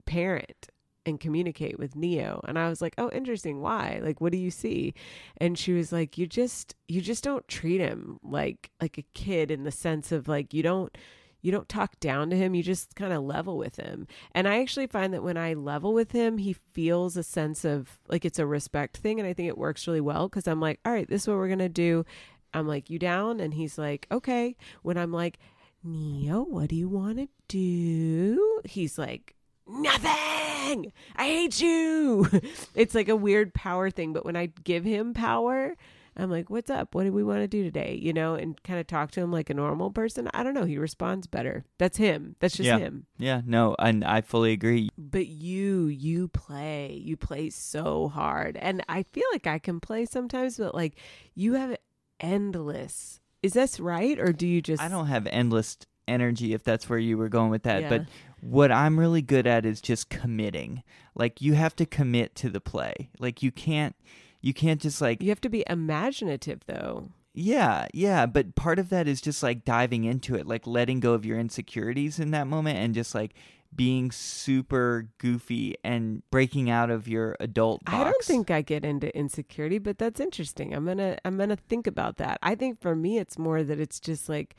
parent 0.05 0.67
and 1.05 1.19
communicate 1.19 1.79
with 1.79 1.95
Neo." 1.95 2.41
And 2.47 2.57
I 2.57 2.69
was 2.69 2.81
like, 2.81 2.95
"Oh, 2.97 3.09
interesting. 3.11 3.61
Why? 3.61 3.99
Like 4.01 4.21
what 4.21 4.31
do 4.31 4.37
you 4.37 4.51
see?" 4.51 4.93
And 5.37 5.57
she 5.57 5.73
was 5.73 5.91
like, 5.91 6.17
"You 6.17 6.27
just 6.27 6.75
you 6.87 7.01
just 7.01 7.23
don't 7.23 7.47
treat 7.47 7.79
him 7.79 8.19
like 8.23 8.71
like 8.81 8.97
a 8.97 9.05
kid 9.13 9.51
in 9.51 9.63
the 9.63 9.71
sense 9.71 10.11
of 10.11 10.27
like 10.27 10.53
you 10.53 10.63
don't 10.63 10.97
you 11.41 11.51
don't 11.51 11.67
talk 11.67 11.99
down 11.99 12.29
to 12.29 12.37
him 12.37 12.55
you 12.55 12.63
just 12.63 12.95
kind 12.95 13.11
of 13.11 13.21
level 13.21 13.57
with 13.57 13.75
him 13.75 14.07
and 14.31 14.47
i 14.47 14.61
actually 14.61 14.87
find 14.87 15.13
that 15.13 15.23
when 15.23 15.35
i 15.35 15.53
level 15.53 15.93
with 15.93 16.13
him 16.13 16.37
he 16.37 16.53
feels 16.71 17.17
a 17.17 17.23
sense 17.23 17.65
of 17.65 17.99
like 18.07 18.23
it's 18.23 18.39
a 18.39 18.45
respect 18.45 18.95
thing 18.95 19.19
and 19.19 19.27
i 19.27 19.33
think 19.33 19.49
it 19.49 19.57
works 19.57 19.85
really 19.85 19.99
well 19.99 20.29
because 20.29 20.47
i'm 20.47 20.61
like 20.61 20.79
all 20.85 20.93
right 20.93 21.09
this 21.09 21.23
is 21.23 21.27
what 21.27 21.35
we're 21.35 21.49
gonna 21.49 21.67
do 21.67 22.05
i'm 22.53 22.65
like 22.65 22.89
you 22.89 22.97
down 22.97 23.41
and 23.41 23.55
he's 23.55 23.77
like 23.77 24.07
okay 24.09 24.55
when 24.83 24.97
i'm 24.97 25.11
like 25.11 25.37
Neo, 25.85 26.43
what 26.43 26.69
do 26.69 26.77
you 26.77 26.87
want 26.87 27.17
to 27.17 27.27
do? 27.49 28.61
He's 28.63 28.97
like, 28.97 29.35
nothing. 29.67 30.42
I 30.63 31.25
hate 31.25 31.61
you. 31.61 32.27
it's 32.75 32.95
like 32.95 33.09
a 33.09 33.15
weird 33.15 33.53
power 33.53 33.89
thing. 33.89 34.13
But 34.13 34.25
when 34.25 34.35
I 34.35 34.47
give 34.63 34.83
him 34.85 35.13
power, 35.13 35.75
I'm 36.15 36.29
like, 36.29 36.49
what's 36.49 36.69
up? 36.69 36.93
What 36.95 37.03
do 37.05 37.11
we 37.11 37.23
want 37.23 37.39
to 37.39 37.47
do 37.47 37.63
today? 37.63 37.99
You 38.01 38.13
know, 38.13 38.35
and 38.35 38.61
kind 38.63 38.79
of 38.79 38.87
talk 38.87 39.11
to 39.11 39.21
him 39.21 39.31
like 39.31 39.49
a 39.49 39.53
normal 39.53 39.89
person. 39.91 40.29
I 40.33 40.43
don't 40.43 40.53
know. 40.53 40.65
He 40.65 40.77
responds 40.77 41.27
better. 41.27 41.65
That's 41.79 41.97
him. 41.97 42.35
That's 42.39 42.55
just 42.55 42.67
Yeah. 42.67 42.77
him. 42.77 43.07
Yeah, 43.17 43.41
no, 43.45 43.75
and 43.79 44.03
I 44.05 44.21
fully 44.21 44.51
agree. 44.51 44.89
But 44.97 45.27
you, 45.27 45.87
you 45.87 46.27
play. 46.27 46.93
You 47.03 47.17
play 47.17 47.49
so 47.49 48.07
hard. 48.09 48.57
And 48.57 48.83
I 48.87 49.03
feel 49.11 49.25
like 49.31 49.47
I 49.47 49.59
can 49.59 49.79
play 49.79 50.05
sometimes, 50.05 50.57
but 50.57 50.75
like 50.75 50.95
you 51.35 51.53
have 51.53 51.75
endless. 52.19 53.19
Is 53.41 53.53
this 53.53 53.79
right? 53.79 54.17
Or 54.19 54.31
do 54.31 54.47
you 54.47 54.61
just. 54.61 54.81
I 54.81 54.87
don't 54.87 55.07
have 55.07 55.27
endless 55.27 55.77
energy 56.07 56.53
if 56.53 56.63
that's 56.63 56.89
where 56.89 56.99
you 56.99 57.17
were 57.17 57.29
going 57.29 57.49
with 57.49 57.63
that, 57.63 57.81
Yeah. 57.83 57.89
but 57.89 58.05
what 58.43 58.71
I'm 58.71 58.99
really 58.99 59.21
good 59.21 59.47
at 59.47 59.65
is 59.65 59.79
just 59.79 60.09
committing. 60.09 60.83
Like 61.15 61.41
you 61.41 61.53
have 61.53 61.75
to 61.77 61.85
commit 61.85 62.35
to 62.35 62.49
the 62.49 62.59
play. 62.61 63.09
Like 63.19 63.41
you 63.41 63.51
can't 63.51 63.95
you 64.41 64.53
can't 64.53 64.81
just 64.81 65.01
like 65.01 65.21
You 65.21 65.29
have 65.29 65.41
to 65.41 65.49
be 65.49 65.63
imaginative, 65.67 66.61
though. 66.65 67.09
Yeah, 67.33 67.87
yeah, 67.93 68.27
but 68.27 68.53
part 68.53 68.77
of 68.77 68.89
that 68.89 69.07
is 69.07 69.21
just 69.21 69.41
like 69.41 69.65
diving 69.65 70.03
into 70.03 70.35
it, 70.35 70.45
like 70.45 70.67
letting 70.67 70.99
go 70.99 71.13
of 71.13 71.25
your 71.25 71.39
insecurities 71.39 72.19
in 72.19 72.31
that 72.31 72.45
moment 72.45 72.77
and 72.77 72.93
just 72.93 73.15
like 73.15 73.33
being 73.75 74.11
super 74.11 75.07
goofy 75.17 75.75
and 75.83 76.21
breaking 76.29 76.69
out 76.69 76.91
of 76.91 77.07
your 77.07 77.35
adult 77.39 77.83
box. 77.85 77.97
I 77.97 78.03
don't 78.03 78.23
think 78.23 78.51
I 78.51 78.61
get 78.61 78.85
into 78.85 79.15
insecurity, 79.17 79.79
but 79.79 79.97
that's 79.97 80.19
interesting. 80.19 80.75
I'm 80.75 80.85
gonna 80.85 81.17
I'm 81.25 81.37
gonna 81.37 81.55
think 81.55 81.87
about 81.87 82.17
that. 82.17 82.37
I 82.43 82.53
think 82.53 82.79
for 82.81 82.95
me, 82.95 83.17
it's 83.17 83.39
more 83.39 83.63
that 83.63 83.79
it's 83.79 83.99
just 83.99 84.29
like 84.29 84.55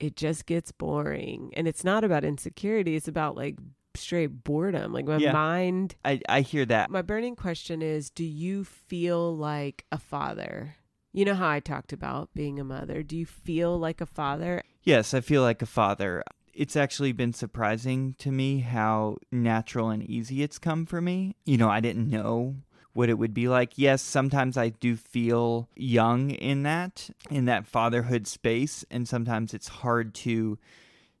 it 0.00 0.16
just 0.16 0.46
gets 0.46 0.72
boring, 0.72 1.52
and 1.56 1.66
it's 1.68 1.84
not 1.84 2.04
about 2.04 2.24
insecurity. 2.24 2.96
It's 2.96 3.08
about 3.08 3.36
like 3.36 3.56
straight 3.94 4.44
boredom. 4.44 4.92
Like 4.92 5.06
my 5.06 5.16
Yeah. 5.18 5.32
mind. 5.32 5.96
I 6.04 6.20
I 6.28 6.40
hear 6.42 6.64
that. 6.66 6.90
My 6.90 7.02
burning 7.02 7.36
question 7.36 7.82
is: 7.82 8.10
Do 8.10 8.24
you 8.24 8.64
feel 8.64 9.34
like 9.36 9.84
a 9.90 9.98
father? 9.98 10.76
You 11.12 11.24
know 11.24 11.34
how 11.34 11.48
I 11.48 11.60
talked 11.60 11.94
about 11.94 12.28
being 12.34 12.60
a 12.60 12.64
mother. 12.64 13.02
Do 13.02 13.16
you 13.16 13.24
feel 13.24 13.78
like 13.78 14.02
a 14.02 14.06
father? 14.06 14.62
Yes, 14.82 15.14
I 15.14 15.20
feel 15.20 15.40
like 15.42 15.62
a 15.62 15.66
father. 15.66 16.22
It's 16.52 16.76
actually 16.76 17.12
been 17.12 17.32
surprising 17.32 18.14
to 18.18 18.30
me 18.30 18.60
how 18.60 19.16
natural 19.32 19.90
and 19.90 20.02
easy 20.02 20.42
it's 20.42 20.58
come 20.58 20.84
for 20.86 21.00
me. 21.00 21.34
You 21.44 21.56
know, 21.58 21.68
I 21.70 21.80
didn't 21.80 22.08
know 22.10 22.56
what 22.96 23.10
it 23.10 23.18
would 23.18 23.34
be 23.34 23.46
like. 23.46 23.72
Yes, 23.76 24.00
sometimes 24.00 24.56
I 24.56 24.70
do 24.70 24.96
feel 24.96 25.68
young 25.76 26.30
in 26.30 26.62
that, 26.62 27.10
in 27.30 27.44
that 27.44 27.66
fatherhood 27.66 28.26
space, 28.26 28.84
and 28.90 29.06
sometimes 29.06 29.52
it's 29.52 29.68
hard 29.68 30.14
to 30.14 30.58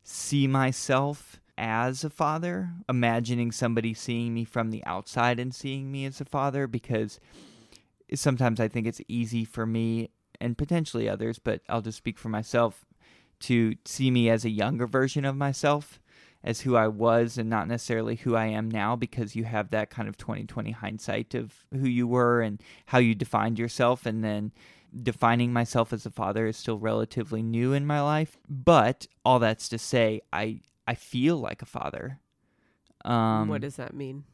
see 0.02 0.46
myself 0.46 1.38
as 1.58 2.02
a 2.02 2.10
father, 2.10 2.70
imagining 2.88 3.52
somebody 3.52 3.92
seeing 3.92 4.32
me 4.32 4.44
from 4.44 4.70
the 4.70 4.84
outside 4.84 5.38
and 5.38 5.54
seeing 5.54 5.92
me 5.92 6.06
as 6.06 6.20
a 6.20 6.24
father 6.24 6.66
because 6.66 7.20
sometimes 8.14 8.58
I 8.58 8.68
think 8.68 8.86
it's 8.86 9.00
easy 9.06 9.44
for 9.44 9.66
me 9.66 10.10
and 10.40 10.56
potentially 10.56 11.08
others, 11.08 11.38
but 11.38 11.60
I'll 11.68 11.82
just 11.82 11.98
speak 11.98 12.18
for 12.18 12.28
myself 12.28 12.86
to 13.40 13.74
see 13.84 14.10
me 14.10 14.30
as 14.30 14.44
a 14.44 14.50
younger 14.50 14.86
version 14.86 15.24
of 15.24 15.36
myself, 15.36 16.00
as 16.44 16.60
who 16.60 16.76
I 16.76 16.88
was 16.88 17.38
and 17.38 17.50
not 17.50 17.68
necessarily 17.68 18.16
who 18.16 18.36
I 18.36 18.46
am 18.46 18.70
now 18.70 18.96
because 18.96 19.34
you 19.34 19.44
have 19.44 19.70
that 19.70 19.90
kind 19.90 20.08
of 20.08 20.16
2020 20.16 20.70
hindsight 20.70 21.34
of 21.34 21.64
who 21.72 21.88
you 21.88 22.06
were 22.06 22.40
and 22.40 22.62
how 22.86 22.98
you 22.98 23.14
defined 23.14 23.58
yourself. 23.58 24.06
And 24.06 24.22
then 24.22 24.52
defining 25.02 25.52
myself 25.52 25.92
as 25.92 26.06
a 26.06 26.10
father 26.10 26.46
is 26.46 26.56
still 26.56 26.78
relatively 26.78 27.42
new 27.42 27.72
in 27.72 27.86
my 27.86 28.00
life. 28.00 28.38
But 28.48 29.06
all 29.24 29.38
that's 29.38 29.68
to 29.70 29.78
say 29.78 30.20
I 30.32 30.60
I 30.86 30.94
feel 30.94 31.36
like 31.36 31.62
a 31.62 31.66
father. 31.66 32.20
Um 33.04 33.48
what 33.48 33.60
does 33.60 33.76
that 33.76 33.94
mean? 33.94 34.24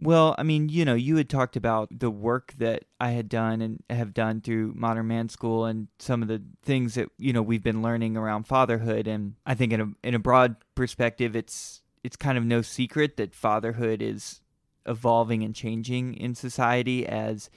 Well, 0.00 0.34
I 0.36 0.42
mean, 0.42 0.68
you 0.68 0.84
know, 0.84 0.94
you 0.94 1.16
had 1.16 1.30
talked 1.30 1.56
about 1.56 1.88
the 1.90 2.10
work 2.10 2.54
that 2.58 2.84
I 3.00 3.10
had 3.10 3.28
done 3.28 3.62
and 3.62 3.82
have 3.88 4.12
done 4.12 4.40
through 4.40 4.74
Modern 4.74 5.06
Man 5.06 5.28
School 5.28 5.66
and 5.66 5.88
some 5.98 6.20
of 6.20 6.28
the 6.28 6.42
things 6.62 6.94
that, 6.94 7.08
you 7.16 7.32
know, 7.32 7.42
we've 7.42 7.62
been 7.62 7.82
learning 7.82 8.16
around 8.16 8.44
fatherhood. 8.44 9.06
And 9.06 9.34
I 9.46 9.54
think 9.54 9.72
in 9.72 9.80
a 9.80 9.88
in 10.02 10.14
a 10.14 10.18
broad 10.18 10.56
perspective 10.74 11.36
it's 11.36 11.82
it's 12.02 12.16
kind 12.16 12.36
of 12.36 12.44
no 12.44 12.60
secret 12.62 13.16
that 13.16 13.34
fatherhood 13.34 14.02
is 14.02 14.40
evolving 14.86 15.42
and 15.42 15.54
changing 15.54 16.14
in 16.14 16.34
society 16.34 17.06
as 17.06 17.48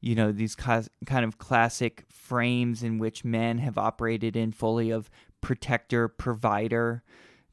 you 0.00 0.14
know 0.14 0.30
these 0.32 0.54
kind 0.54 0.90
of 1.10 1.38
classic 1.38 2.04
frames 2.10 2.82
in 2.82 2.98
which 2.98 3.24
men 3.24 3.56
have 3.56 3.78
operated 3.78 4.36
in 4.36 4.52
fully 4.52 4.90
of 4.90 5.08
protector 5.40 6.08
provider 6.08 7.02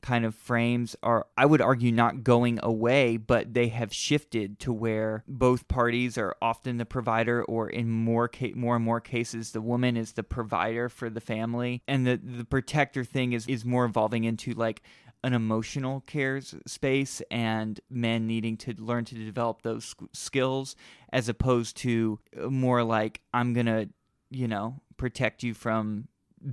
kind 0.01 0.25
of 0.25 0.35
frames 0.35 0.95
are 1.03 1.27
I 1.37 1.45
would 1.45 1.61
argue 1.61 1.91
not 1.91 2.23
going 2.23 2.59
away 2.63 3.17
but 3.17 3.53
they 3.53 3.67
have 3.69 3.93
shifted 3.93 4.59
to 4.59 4.73
where 4.73 5.23
both 5.27 5.67
parties 5.67 6.17
are 6.17 6.35
often 6.41 6.77
the 6.77 6.85
provider 6.85 7.43
or 7.43 7.69
in 7.69 7.89
more 7.89 8.27
ca- 8.27 8.53
more 8.55 8.75
and 8.75 8.85
more 8.85 9.01
cases 9.01 9.51
the 9.51 9.61
woman 9.61 9.97
is 9.97 10.13
the 10.13 10.23
provider 10.23 10.89
for 10.89 11.09
the 11.09 11.21
family. 11.21 11.81
And 11.87 12.05
the 12.05 12.17
the 12.17 12.45
protector 12.45 13.03
thing 13.03 13.33
is 13.33 13.47
is 13.47 13.65
more 13.65 13.85
evolving 13.85 14.23
into 14.23 14.53
like 14.53 14.81
an 15.23 15.33
emotional 15.33 16.01
cares 16.01 16.55
space 16.65 17.21
and 17.29 17.79
men 17.89 18.25
needing 18.25 18.57
to 18.57 18.73
learn 18.81 19.05
to 19.05 19.15
develop 19.15 19.61
those 19.61 19.95
skills 20.13 20.75
as 21.13 21.29
opposed 21.29 21.77
to 21.77 22.19
uh, 22.41 22.49
more 22.49 22.83
like 22.83 23.21
I'm 23.33 23.53
to 23.53 23.89
you 24.29 24.47
know 24.47 24.81
protect 24.97 25.43
you 25.43 25.53
from 25.53 26.07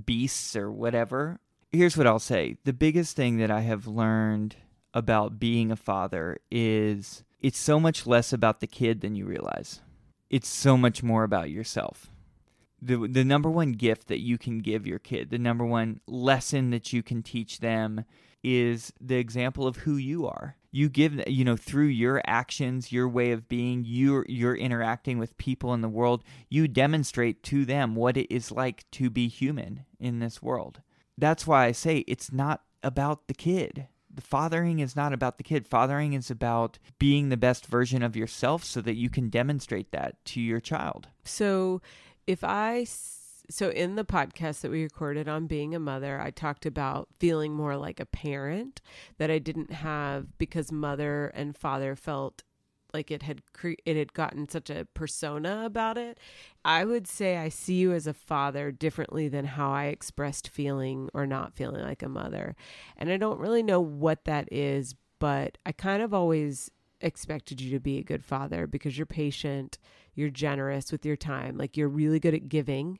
beasts 0.05 0.55
or 0.55 0.71
whatever 0.71 1.39
here's 1.71 1.97
what 1.97 2.07
I'll 2.07 2.19
say. 2.19 2.57
The 2.63 2.73
biggest 2.73 3.15
thing 3.15 3.37
that 3.37 3.51
I 3.51 3.61
have 3.61 3.87
learned 3.87 4.55
about 4.93 5.39
being 5.39 5.71
a 5.71 5.75
father 5.75 6.39
is 6.49 7.23
it's 7.41 7.59
so 7.59 7.79
much 7.79 8.07
less 8.07 8.33
about 8.33 8.59
the 8.59 8.67
kid 8.67 9.01
than 9.01 9.15
you 9.15 9.25
realize. 9.25 9.81
It's 10.29 10.49
so 10.49 10.77
much 10.77 11.03
more 11.03 11.23
about 11.23 11.49
yourself. 11.49 12.11
The 12.81 13.07
the 13.07 13.25
number 13.25 13.49
one 13.49 13.73
gift 13.73 14.07
that 14.07 14.21
you 14.21 14.37
can 14.37 14.59
give 14.59 14.87
your 14.87 14.99
kid, 14.99 15.29
the 15.29 15.37
number 15.37 15.65
one 15.65 15.99
lesson 16.07 16.69
that 16.69 16.93
you 16.93 17.03
can 17.03 17.23
teach 17.23 17.59
them 17.59 18.05
is 18.41 18.93
the 19.01 19.17
example 19.17 19.67
of 19.67 19.77
who 19.77 19.97
you 19.97 20.25
are. 20.25 20.55
You 20.71 20.87
give 20.87 21.27
you 21.27 21.43
know 21.43 21.57
through 21.57 21.87
your 21.87 22.21
actions, 22.25 22.91
your 22.91 23.09
way 23.09 23.31
of 23.31 23.49
being, 23.49 23.83
you're 23.85 24.25
you're 24.29 24.55
interacting 24.55 25.17
with 25.17 25.37
people 25.37 25.73
in 25.73 25.81
the 25.81 25.89
world, 25.89 26.23
you 26.47 26.67
demonstrate 26.67 27.43
to 27.43 27.65
them 27.65 27.95
what 27.95 28.15
it 28.15 28.33
is 28.33 28.51
like 28.51 28.89
to 28.91 29.09
be 29.09 29.27
human 29.27 29.85
in 29.99 30.19
this 30.19 30.41
world 30.41 30.81
that's 31.19 31.47
why 31.47 31.65
I 31.65 31.71
say 31.71 31.99
it's 32.07 32.31
not 32.31 32.63
about 32.83 33.27
the 33.27 33.33
kid. 33.33 33.87
The 34.13 34.21
fathering 34.21 34.79
is 34.79 34.95
not 34.95 35.13
about 35.13 35.37
the 35.37 35.43
kid. 35.43 35.67
Fathering 35.67 36.13
is 36.13 36.31
about 36.31 36.79
being 36.97 37.29
the 37.29 37.37
best 37.37 37.67
version 37.67 38.01
of 38.01 38.15
yourself 38.15 38.63
so 38.63 38.81
that 38.81 38.95
you 38.95 39.09
can 39.09 39.29
demonstrate 39.29 39.91
that 39.91 40.23
to 40.25 40.41
your 40.41 40.59
child. 40.59 41.07
So, 41.23 41.81
if 42.25 42.43
I 42.43 42.85
so 43.49 43.69
in 43.69 43.95
the 43.95 44.05
podcast 44.05 44.61
that 44.61 44.71
we 44.71 44.83
recorded 44.83 45.27
on 45.27 45.47
being 45.47 45.73
a 45.73 45.79
mother, 45.79 46.21
I 46.21 46.29
talked 46.29 46.65
about 46.65 47.09
feeling 47.19 47.53
more 47.53 47.75
like 47.77 47.99
a 47.99 48.05
parent 48.05 48.81
that 49.17 49.31
I 49.31 49.39
didn't 49.39 49.71
have 49.71 50.37
because 50.37 50.71
mother 50.71 51.27
and 51.33 51.57
father 51.57 51.95
felt 51.95 52.43
like 52.93 53.11
it 53.11 53.23
had 53.23 53.41
cre- 53.53 53.81
it 53.85 53.95
had 53.95 54.13
gotten 54.13 54.47
such 54.49 54.69
a 54.69 54.87
persona 54.93 55.63
about 55.65 55.97
it. 55.97 56.19
I 56.65 56.85
would 56.85 57.07
say 57.07 57.37
I 57.37 57.49
see 57.49 57.75
you 57.75 57.93
as 57.93 58.07
a 58.07 58.13
father 58.13 58.71
differently 58.71 59.27
than 59.27 59.45
how 59.45 59.71
I 59.71 59.85
expressed 59.85 60.49
feeling 60.49 61.09
or 61.13 61.25
not 61.25 61.55
feeling 61.55 61.81
like 61.81 62.03
a 62.03 62.09
mother. 62.09 62.55
And 62.97 63.11
I 63.11 63.17
don't 63.17 63.39
really 63.39 63.63
know 63.63 63.79
what 63.79 64.25
that 64.25 64.51
is, 64.51 64.95
but 65.19 65.57
I 65.65 65.71
kind 65.71 66.01
of 66.01 66.13
always 66.13 66.71
expected 67.01 67.61
you 67.61 67.71
to 67.71 67.79
be 67.79 67.97
a 67.97 68.03
good 68.03 68.23
father 68.23 68.67
because 68.67 68.97
you're 68.97 69.05
patient, 69.05 69.77
you're 70.15 70.29
generous 70.29 70.91
with 70.91 71.05
your 71.05 71.15
time, 71.15 71.57
like 71.57 71.77
you're 71.77 71.87
really 71.87 72.19
good 72.19 72.33
at 72.33 72.49
giving. 72.49 72.99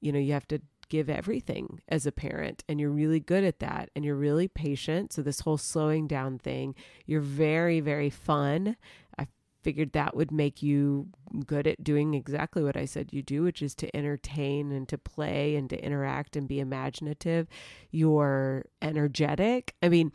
You 0.00 0.12
know, 0.12 0.18
you 0.18 0.32
have 0.32 0.46
to 0.48 0.60
give 0.88 1.10
everything 1.10 1.80
as 1.88 2.06
a 2.06 2.12
parent 2.12 2.62
and 2.68 2.78
you're 2.78 2.90
really 2.90 3.20
good 3.20 3.44
at 3.44 3.58
that 3.58 3.90
and 3.94 4.04
you're 4.04 4.14
really 4.14 4.48
patient. 4.48 5.12
So 5.12 5.22
this 5.22 5.40
whole 5.40 5.58
slowing 5.58 6.06
down 6.06 6.38
thing, 6.38 6.74
you're 7.06 7.20
very 7.20 7.80
very 7.80 8.10
fun. 8.10 8.76
Figured 9.66 9.94
that 9.94 10.14
would 10.14 10.30
make 10.30 10.62
you 10.62 11.08
good 11.44 11.66
at 11.66 11.82
doing 11.82 12.14
exactly 12.14 12.62
what 12.62 12.76
I 12.76 12.84
said 12.84 13.12
you 13.12 13.20
do, 13.20 13.42
which 13.42 13.62
is 13.62 13.74
to 13.74 13.96
entertain 13.96 14.70
and 14.70 14.88
to 14.88 14.96
play 14.96 15.56
and 15.56 15.68
to 15.70 15.84
interact 15.84 16.36
and 16.36 16.46
be 16.46 16.60
imaginative. 16.60 17.48
You're 17.90 18.66
energetic. 18.80 19.74
I 19.82 19.88
mean, 19.88 20.12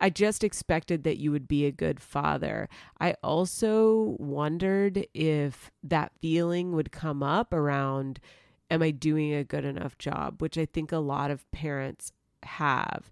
I 0.00 0.08
just 0.08 0.42
expected 0.42 1.04
that 1.04 1.18
you 1.18 1.30
would 1.30 1.46
be 1.46 1.66
a 1.66 1.70
good 1.72 2.00
father. 2.00 2.70
I 2.98 3.16
also 3.22 4.16
wondered 4.18 5.06
if 5.12 5.70
that 5.82 6.12
feeling 6.22 6.72
would 6.72 6.90
come 6.90 7.22
up 7.22 7.52
around 7.52 8.18
am 8.70 8.82
I 8.82 8.92
doing 8.92 9.34
a 9.34 9.44
good 9.44 9.66
enough 9.66 9.98
job, 9.98 10.40
which 10.40 10.56
I 10.56 10.64
think 10.64 10.90
a 10.90 10.96
lot 10.96 11.30
of 11.30 11.50
parents 11.50 12.12
have. 12.44 13.10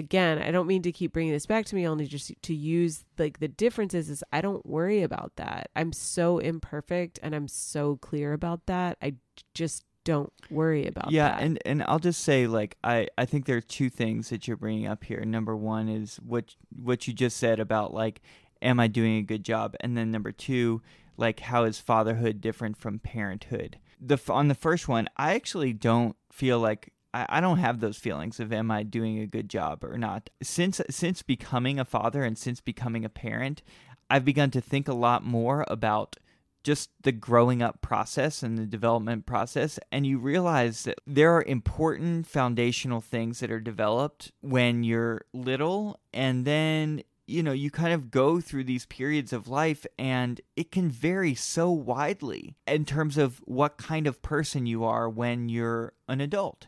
Again, 0.00 0.38
I 0.38 0.50
don't 0.50 0.66
mean 0.66 0.80
to 0.82 0.92
keep 0.92 1.12
bringing 1.12 1.34
this 1.34 1.44
back 1.44 1.66
to 1.66 1.74
me, 1.74 1.86
only 1.86 2.06
just 2.06 2.32
to 2.40 2.54
use 2.54 3.04
like 3.18 3.38
the 3.38 3.48
differences 3.48 4.08
is 4.08 4.24
I 4.32 4.40
don't 4.40 4.64
worry 4.64 5.02
about 5.02 5.32
that. 5.36 5.68
I'm 5.76 5.92
so 5.92 6.38
imperfect 6.38 7.18
and 7.22 7.34
I'm 7.34 7.48
so 7.48 7.96
clear 7.96 8.32
about 8.32 8.64
that. 8.64 8.96
I 9.02 9.16
just 9.52 9.84
don't 10.04 10.32
worry 10.50 10.86
about 10.86 11.10
yeah 11.10 11.28
that. 11.28 11.42
and 11.42 11.58
and 11.66 11.82
i'll 11.82 11.98
just 11.98 12.22
say 12.22 12.46
like 12.46 12.74
i 12.82 13.06
i 13.18 13.26
think 13.26 13.44
there 13.44 13.58
are 13.58 13.60
two 13.60 13.90
things 13.90 14.30
that 14.30 14.48
you're 14.48 14.56
bringing 14.56 14.86
up 14.86 15.04
here 15.04 15.22
number 15.26 15.54
one 15.54 15.90
is 15.90 16.16
what 16.16 16.54
what 16.74 17.06
you 17.06 17.12
just 17.12 17.36
said 17.36 17.60
about 17.60 17.92
like 17.92 18.22
am 18.62 18.80
i 18.80 18.86
doing 18.86 19.18
a 19.18 19.22
good 19.22 19.44
job 19.44 19.76
and 19.80 19.98
then 19.98 20.10
number 20.10 20.32
two 20.32 20.80
like 21.18 21.40
how 21.40 21.64
is 21.64 21.78
fatherhood 21.78 22.40
different 22.40 22.78
from 22.78 22.98
parenthood 22.98 23.78
the 24.00 24.16
on 24.30 24.48
the 24.48 24.54
first 24.54 24.88
one 24.88 25.06
i 25.18 25.34
actually 25.34 25.74
don't 25.74 26.16
feel 26.32 26.58
like 26.58 26.94
I 27.12 27.40
don't 27.40 27.58
have 27.58 27.80
those 27.80 27.98
feelings 27.98 28.38
of 28.38 28.52
am 28.52 28.70
I 28.70 28.82
doing 28.82 29.18
a 29.18 29.26
good 29.26 29.48
job 29.48 29.84
or 29.84 29.98
not. 29.98 30.30
Since 30.42 30.80
since 30.90 31.22
becoming 31.22 31.78
a 31.78 31.84
father 31.84 32.22
and 32.22 32.38
since 32.38 32.60
becoming 32.60 33.04
a 33.04 33.08
parent, 33.08 33.62
I've 34.08 34.24
begun 34.24 34.50
to 34.52 34.60
think 34.60 34.86
a 34.88 34.94
lot 34.94 35.24
more 35.24 35.64
about 35.68 36.16
just 36.62 36.90
the 37.02 37.12
growing 37.12 37.62
up 37.62 37.80
process 37.80 38.42
and 38.42 38.58
the 38.58 38.66
development 38.66 39.26
process. 39.26 39.78
And 39.90 40.06
you 40.06 40.18
realize 40.18 40.84
that 40.84 41.00
there 41.06 41.34
are 41.34 41.42
important 41.42 42.26
foundational 42.26 43.00
things 43.00 43.40
that 43.40 43.50
are 43.50 43.60
developed 43.60 44.32
when 44.40 44.84
you're 44.84 45.22
little. 45.32 45.98
And 46.12 46.44
then 46.44 47.02
you 47.26 47.42
know 47.44 47.52
you 47.52 47.70
kind 47.70 47.94
of 47.94 48.10
go 48.10 48.40
through 48.40 48.64
these 48.64 48.86
periods 48.86 49.32
of 49.32 49.46
life 49.46 49.86
and 49.98 50.40
it 50.56 50.72
can 50.72 50.90
vary 50.90 51.34
so 51.34 51.70
widely 51.70 52.56
in 52.66 52.84
terms 52.84 53.16
of 53.16 53.40
what 53.44 53.78
kind 53.78 54.08
of 54.08 54.20
person 54.20 54.66
you 54.66 54.84
are 54.84 55.08
when 55.08 55.48
you're 55.48 55.92
an 56.08 56.20
adult 56.20 56.66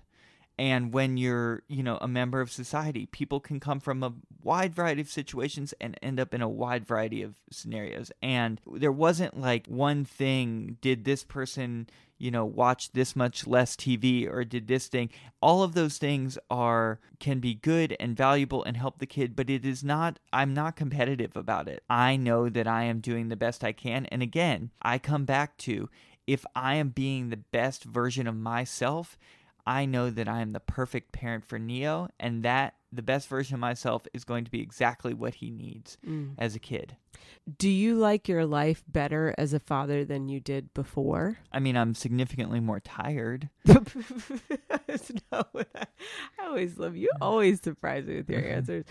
and 0.58 0.92
when 0.92 1.16
you're 1.16 1.62
you 1.68 1.82
know 1.82 1.98
a 2.00 2.08
member 2.08 2.40
of 2.40 2.50
society 2.50 3.06
people 3.06 3.40
can 3.40 3.60
come 3.60 3.80
from 3.80 4.02
a 4.02 4.12
wide 4.42 4.74
variety 4.74 5.00
of 5.00 5.08
situations 5.08 5.72
and 5.80 5.98
end 6.02 6.18
up 6.18 6.34
in 6.34 6.42
a 6.42 6.48
wide 6.48 6.86
variety 6.86 7.22
of 7.22 7.34
scenarios. 7.50 8.10
And 8.22 8.60
there 8.66 8.92
wasn't 8.92 9.38
like 9.38 9.66
one 9.66 10.04
thing 10.04 10.78
did 10.80 11.04
this 11.04 11.24
person 11.24 11.88
you 12.18 12.30
know 12.30 12.44
watch 12.44 12.92
this 12.92 13.16
much 13.16 13.46
less 13.46 13.74
tv 13.74 14.28
or 14.30 14.44
did 14.44 14.68
this 14.68 14.88
thing? 14.88 15.10
All 15.40 15.62
of 15.62 15.74
those 15.74 15.98
things 15.98 16.38
are 16.50 17.00
can 17.18 17.40
be 17.40 17.54
good 17.54 17.96
and 17.98 18.16
valuable 18.16 18.64
and 18.64 18.76
help 18.76 18.98
the 18.98 19.06
kid 19.06 19.34
but 19.36 19.50
it 19.50 19.64
is 19.64 19.82
not 19.82 20.18
i'm 20.32 20.54
not 20.54 20.76
competitive 20.76 21.36
about 21.36 21.68
it. 21.68 21.82
I 21.88 22.16
know 22.16 22.48
that 22.48 22.66
i 22.66 22.84
am 22.84 23.00
doing 23.00 23.28
the 23.28 23.36
best 23.36 23.64
i 23.64 23.72
can. 23.72 24.06
And 24.06 24.22
again 24.22 24.70
i 24.82 24.98
come 24.98 25.24
back 25.24 25.56
to 25.58 25.88
if 26.26 26.44
i 26.54 26.74
am 26.76 26.90
being 26.90 27.30
the 27.30 27.36
best 27.36 27.84
version 27.84 28.26
of 28.26 28.36
myself 28.36 29.18
I 29.66 29.84
know 29.84 30.10
that 30.10 30.28
I 30.28 30.40
am 30.40 30.50
the 30.50 30.60
perfect 30.60 31.12
parent 31.12 31.44
for 31.44 31.58
Neo, 31.58 32.08
and 32.18 32.42
that 32.42 32.74
the 32.92 33.02
best 33.02 33.28
version 33.28 33.54
of 33.54 33.60
myself 33.60 34.06
is 34.12 34.24
going 34.24 34.44
to 34.44 34.50
be 34.50 34.60
exactly 34.60 35.14
what 35.14 35.34
he 35.36 35.50
needs 35.50 35.96
Mm. 36.06 36.34
as 36.36 36.54
a 36.54 36.58
kid. 36.58 36.96
Do 37.58 37.68
you 37.68 37.94
like 37.96 38.28
your 38.28 38.44
life 38.44 38.82
better 38.86 39.34
as 39.38 39.52
a 39.54 39.60
father 39.60 40.04
than 40.04 40.28
you 40.28 40.40
did 40.40 40.74
before? 40.74 41.38
I 41.52 41.58
mean, 41.60 41.76
I'm 41.76 41.94
significantly 41.94 42.60
more 42.60 42.80
tired. 42.80 43.48
What 45.30 45.68
I, 45.76 45.86
always 46.44 46.78
love. 46.78 46.96
You 46.96 47.10
always 47.20 47.60
surprise 47.62 48.04
me 48.06 48.16
with 48.16 48.28
your 48.28 48.44
answers. 48.44 48.84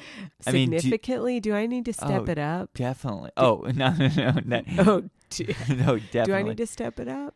I 0.47 0.51
mean, 0.51 0.69
do 0.71 0.79
Significantly, 0.79 1.39
do, 1.39 1.53
I 1.53 1.65
need 1.67 1.85
to 1.85 1.93
step 1.93 2.23
Oh, 2.27 2.31
it 2.31 2.37
up? 2.39 2.73
Definitely. 2.73 3.31
Oh 3.37 3.67
no, 3.75 3.91
no, 3.93 4.07
no, 4.07 4.39
no, 4.45 4.61
Oh, 4.79 5.03
do, 5.29 5.45
no, 5.69 5.99
definitely. 5.99 6.23
do 6.25 6.33
I 6.33 6.41
need 6.41 6.57
to 6.57 6.67
step 6.67 6.99
it 6.99 7.07
up? 7.07 7.35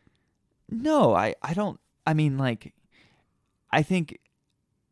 No, 0.68 1.14
I, 1.14 1.34
I 1.42 1.54
don't. 1.54 1.78
I 2.06 2.14
mean, 2.14 2.38
like, 2.38 2.72
I 3.76 3.82
think 3.82 4.18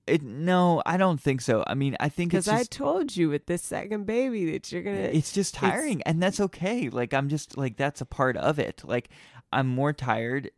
it. 0.07 0.23
No, 0.23 0.83
I 0.85 0.97
don't 0.99 1.21
think 1.21 1.41
so. 1.41 1.65
I 1.67 1.75
mean, 1.75 1.97
I 1.99 2.09
think 2.11 2.31
Because 2.31 2.47
I 2.49 2.63
told 2.65 3.17
you 3.17 3.31
with 3.31 3.47
this 3.47 3.63
second 3.63 4.05
baby 4.07 4.53
that 4.53 4.71
you're 4.71 4.83
gonna. 4.83 4.97
it's 4.99 5.33
just 5.33 5.55
tiring, 5.55 6.03
and 6.03 6.23
that's 6.23 6.39
okay. 6.41 6.91
Like, 6.91 7.15
I'm 7.15 7.29
just 7.29 7.57
like 7.57 7.77
that's 7.77 8.01
a 8.01 8.07
part 8.07 8.37
of 8.37 8.59
it. 8.59 8.83
Like, 8.85 9.09
I'm 9.53 9.67
more 9.67 9.93
tired 9.93 10.51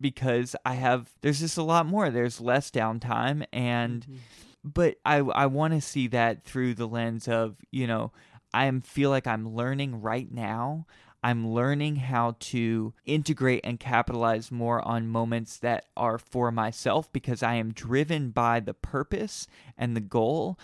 because 0.00 0.54
I 0.66 0.74
have. 0.74 1.10
There's 1.22 1.40
just 1.40 1.56
a 1.56 1.62
lot 1.62 1.86
more. 1.86 2.10
There's 2.10 2.40
less 2.40 2.70
downtime, 2.70 3.46
and 3.52 4.04
Mhm. 4.06 4.16
but 4.62 4.96
I 5.06 5.16
I 5.18 5.46
want 5.46 5.72
to 5.74 5.80
see 5.80 6.08
that 6.08 6.44
through 6.44 6.74
the 6.74 6.86
lens 6.88 7.28
of 7.28 7.56
you 7.70 7.86
know 7.86 8.12
I 8.52 8.70
feel 8.80 9.08
like 9.10 9.26
I'm 9.26 9.54
learning 9.54 10.02
right 10.02 10.30
now. 10.30 10.86
I'm 11.22 11.48
learning 11.52 11.96
how 11.96 12.36
to 12.40 12.94
integrate 13.04 13.60
and 13.64 13.78
capitalize 13.78 14.50
more 14.50 14.86
on 14.86 15.06
moments 15.08 15.58
that 15.58 15.86
are 15.96 16.18
for 16.18 16.50
myself 16.50 17.12
because 17.12 17.42
I 17.42 17.54
am 17.54 17.72
driven 17.72 18.30
by 18.30 18.60
the 18.60 18.74
purpose 18.74 19.46
and 19.78 19.96
the 19.96 20.00
goal 20.00 20.58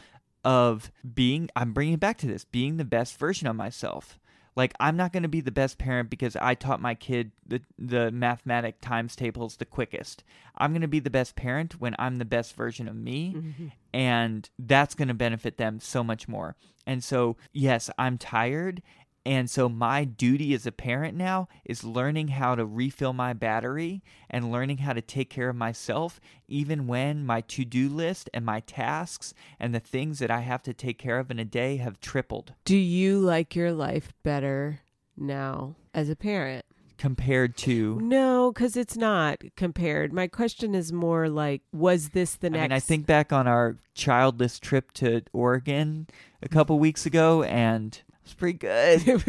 of 0.44 0.90
being 1.14 1.48
I'm 1.56 1.72
bringing 1.72 1.94
it 1.94 2.00
back 2.00 2.18
to 2.18 2.26
this 2.26 2.44
being 2.44 2.76
the 2.76 2.84
best 2.84 3.18
version 3.18 3.46
of 3.46 3.56
myself. 3.56 4.18
Like 4.56 4.72
I'm 4.80 4.96
not 4.96 5.12
going 5.12 5.22
to 5.22 5.28
be 5.28 5.40
the 5.40 5.52
best 5.52 5.78
parent 5.78 6.10
because 6.10 6.34
I 6.34 6.54
taught 6.54 6.80
my 6.80 6.94
kid 6.94 7.30
the 7.46 7.60
the 7.78 8.10
mathematic 8.10 8.80
times 8.80 9.14
tables 9.14 9.56
the 9.56 9.64
quickest. 9.64 10.24
I'm 10.56 10.72
going 10.72 10.82
to 10.82 10.88
be 10.88 10.98
the 11.00 11.10
best 11.10 11.36
parent 11.36 11.80
when 11.80 11.94
I'm 11.98 12.16
the 12.18 12.24
best 12.24 12.54
version 12.56 12.88
of 12.88 12.96
me 12.96 13.34
Mhm. 13.36 13.72
and 13.92 14.50
that's 14.58 14.94
going 14.96 15.08
to 15.08 15.14
benefit 15.14 15.56
them 15.58 15.78
so 15.78 16.02
much 16.02 16.26
more. 16.26 16.56
And 16.86 17.04
so, 17.04 17.36
yes, 17.52 17.90
I'm 17.98 18.16
tired. 18.18 18.82
And 19.26 19.50
so, 19.50 19.68
my 19.68 20.04
duty 20.04 20.54
as 20.54 20.66
a 20.66 20.72
parent 20.72 21.16
now 21.16 21.48
is 21.64 21.84
learning 21.84 22.28
how 22.28 22.54
to 22.54 22.64
refill 22.64 23.12
my 23.12 23.32
battery 23.32 24.02
and 24.30 24.50
learning 24.50 24.78
how 24.78 24.92
to 24.92 25.02
take 25.02 25.28
care 25.28 25.50
of 25.50 25.56
myself, 25.56 26.20
even 26.46 26.86
when 26.86 27.26
my 27.26 27.42
to 27.42 27.64
do 27.64 27.88
list 27.88 28.30
and 28.32 28.44
my 28.44 28.60
tasks 28.60 29.34
and 29.60 29.74
the 29.74 29.80
things 29.80 30.18
that 30.20 30.30
I 30.30 30.40
have 30.40 30.62
to 30.62 30.72
take 30.72 30.98
care 30.98 31.18
of 31.18 31.30
in 31.30 31.38
a 31.38 31.44
day 31.44 31.76
have 31.76 32.00
tripled 32.00 32.54
Do 32.64 32.76
you 32.76 33.18
like 33.18 33.54
your 33.54 33.72
life 33.72 34.12
better 34.22 34.80
now 35.16 35.76
as 35.92 36.08
a 36.08 36.16
parent? 36.16 36.64
compared 36.98 37.56
to. 37.56 37.98
No, 38.00 38.52
because 38.52 38.76
it's 38.76 38.96
not 38.96 39.42
compared. 39.56 40.12
My 40.12 40.26
question 40.26 40.74
is 40.74 40.92
more 40.92 41.28
like, 41.28 41.62
was 41.72 42.10
this 42.10 42.34
the 42.34 42.50
next 42.50 42.58
I 42.58 42.62
mean, 42.64 42.72
I 42.72 42.80
think 42.80 43.06
back 43.06 43.32
on 43.32 43.46
our 43.46 43.76
childless 43.94 44.58
trip 44.58 44.92
to 44.94 45.22
Oregon 45.32 46.08
a 46.42 46.48
couple 46.48 46.78
weeks 46.78 47.06
ago, 47.06 47.44
and 47.44 48.02
pretty 48.34 48.58
good. 48.58 49.02
it, 49.06 49.26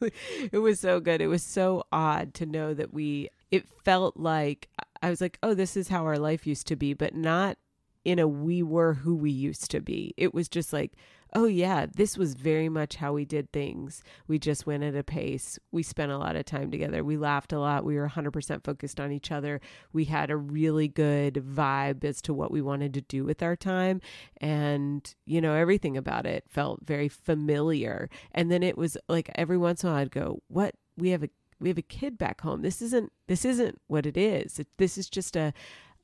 was 0.00 0.10
it 0.52 0.58
was 0.58 0.80
so 0.80 1.00
good. 1.00 1.20
It 1.20 1.28
was 1.28 1.42
so 1.42 1.84
odd 1.92 2.34
to 2.34 2.46
know 2.46 2.74
that 2.74 2.92
we. 2.92 3.28
It 3.50 3.66
felt 3.84 4.16
like 4.16 4.68
I 5.02 5.10
was 5.10 5.20
like, 5.20 5.38
oh, 5.42 5.54
this 5.54 5.76
is 5.76 5.88
how 5.88 6.04
our 6.04 6.18
life 6.18 6.46
used 6.46 6.66
to 6.68 6.76
be, 6.76 6.94
but 6.94 7.14
not 7.14 7.58
in 8.04 8.18
a 8.18 8.26
we 8.26 8.62
were 8.62 8.94
who 8.94 9.14
we 9.14 9.30
used 9.30 9.70
to 9.70 9.80
be. 9.80 10.14
It 10.16 10.32
was 10.32 10.48
just 10.48 10.72
like, 10.72 10.92
oh 11.34 11.46
yeah, 11.46 11.86
this 11.86 12.18
was 12.18 12.34
very 12.34 12.68
much 12.68 12.96
how 12.96 13.12
we 13.12 13.24
did 13.24 13.50
things. 13.52 14.02
We 14.28 14.38
just 14.38 14.66
went 14.66 14.82
at 14.82 14.94
a 14.94 15.02
pace. 15.02 15.58
We 15.70 15.82
spent 15.82 16.12
a 16.12 16.18
lot 16.18 16.36
of 16.36 16.44
time 16.44 16.70
together. 16.70 17.02
We 17.02 17.16
laughed 17.16 17.52
a 17.52 17.58
lot. 17.58 17.84
We 17.84 17.96
were 17.96 18.08
100% 18.08 18.64
focused 18.64 19.00
on 19.00 19.12
each 19.12 19.30
other. 19.30 19.60
We 19.92 20.04
had 20.04 20.30
a 20.30 20.36
really 20.36 20.88
good 20.88 21.34
vibe 21.34 22.04
as 22.04 22.20
to 22.22 22.34
what 22.34 22.50
we 22.50 22.60
wanted 22.60 22.92
to 22.94 23.00
do 23.00 23.24
with 23.24 23.42
our 23.42 23.56
time. 23.56 24.00
And, 24.40 25.14
you 25.24 25.40
know, 25.40 25.54
everything 25.54 25.96
about 25.96 26.26
it 26.26 26.44
felt 26.48 26.80
very 26.84 27.08
familiar. 27.08 28.10
And 28.32 28.50
then 28.50 28.62
it 28.62 28.76
was 28.76 28.96
like 29.08 29.30
every 29.34 29.58
once 29.58 29.82
in 29.82 29.88
a 29.88 29.92
while 29.92 30.02
I'd 30.02 30.10
go, 30.10 30.42
what? 30.48 30.74
We 30.96 31.10
have 31.10 31.22
a 31.22 31.30
we 31.58 31.68
have 31.68 31.78
a 31.78 31.82
kid 31.82 32.18
back 32.18 32.40
home. 32.40 32.62
This 32.62 32.82
isn't 32.82 33.12
this 33.28 33.44
isn't 33.44 33.80
what 33.86 34.04
it 34.04 34.16
is. 34.16 34.60
This 34.78 34.98
is 34.98 35.08
just 35.08 35.36
a 35.36 35.54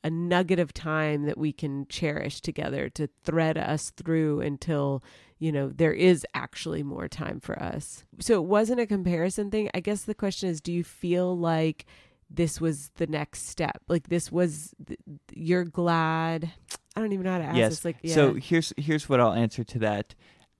a 0.04 0.10
nugget 0.10 0.58
of 0.58 0.72
time 0.72 1.24
that 1.24 1.36
we 1.36 1.52
can 1.52 1.86
cherish 1.88 2.40
together 2.40 2.88
to 2.88 3.08
thread 3.24 3.58
us 3.58 3.90
through 3.90 4.40
until 4.40 5.02
you 5.38 5.50
know 5.52 5.68
there 5.68 5.92
is 5.92 6.24
actually 6.34 6.82
more 6.82 7.08
time 7.08 7.40
for 7.40 7.60
us 7.62 8.04
so 8.20 8.34
it 8.34 8.44
wasn't 8.44 8.78
a 8.80 8.86
comparison 8.86 9.50
thing 9.50 9.68
i 9.74 9.80
guess 9.80 10.02
the 10.02 10.14
question 10.14 10.48
is 10.48 10.60
do 10.60 10.72
you 10.72 10.84
feel 10.84 11.36
like 11.36 11.84
this 12.30 12.60
was 12.60 12.90
the 12.96 13.06
next 13.06 13.48
step 13.48 13.82
like 13.88 14.08
this 14.08 14.30
was 14.30 14.72
th- 14.86 14.98
you're 15.32 15.64
glad 15.64 16.52
i 16.94 17.00
don't 17.00 17.12
even 17.12 17.24
know 17.24 17.32
how 17.32 17.38
to 17.38 17.44
ask 17.44 17.56
Yes. 17.56 17.70
this 17.70 17.84
like 17.84 17.96
yeah 18.02 18.14
So 18.14 18.34
here's 18.34 18.72
here's 18.76 19.08
what 19.08 19.20
I'll 19.20 19.32
answer 19.32 19.64
to 19.64 19.78
that. 19.80 20.14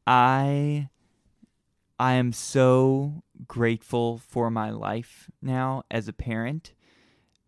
I 0.07 0.88
I 1.98 2.12
am 2.14 2.33
so 2.33 3.22
grateful 3.46 4.18
for 4.18 4.51
my 4.51 4.70
life 4.70 5.31
now 5.42 5.83
as 5.90 6.07
a 6.09 6.12
parent. 6.12 6.72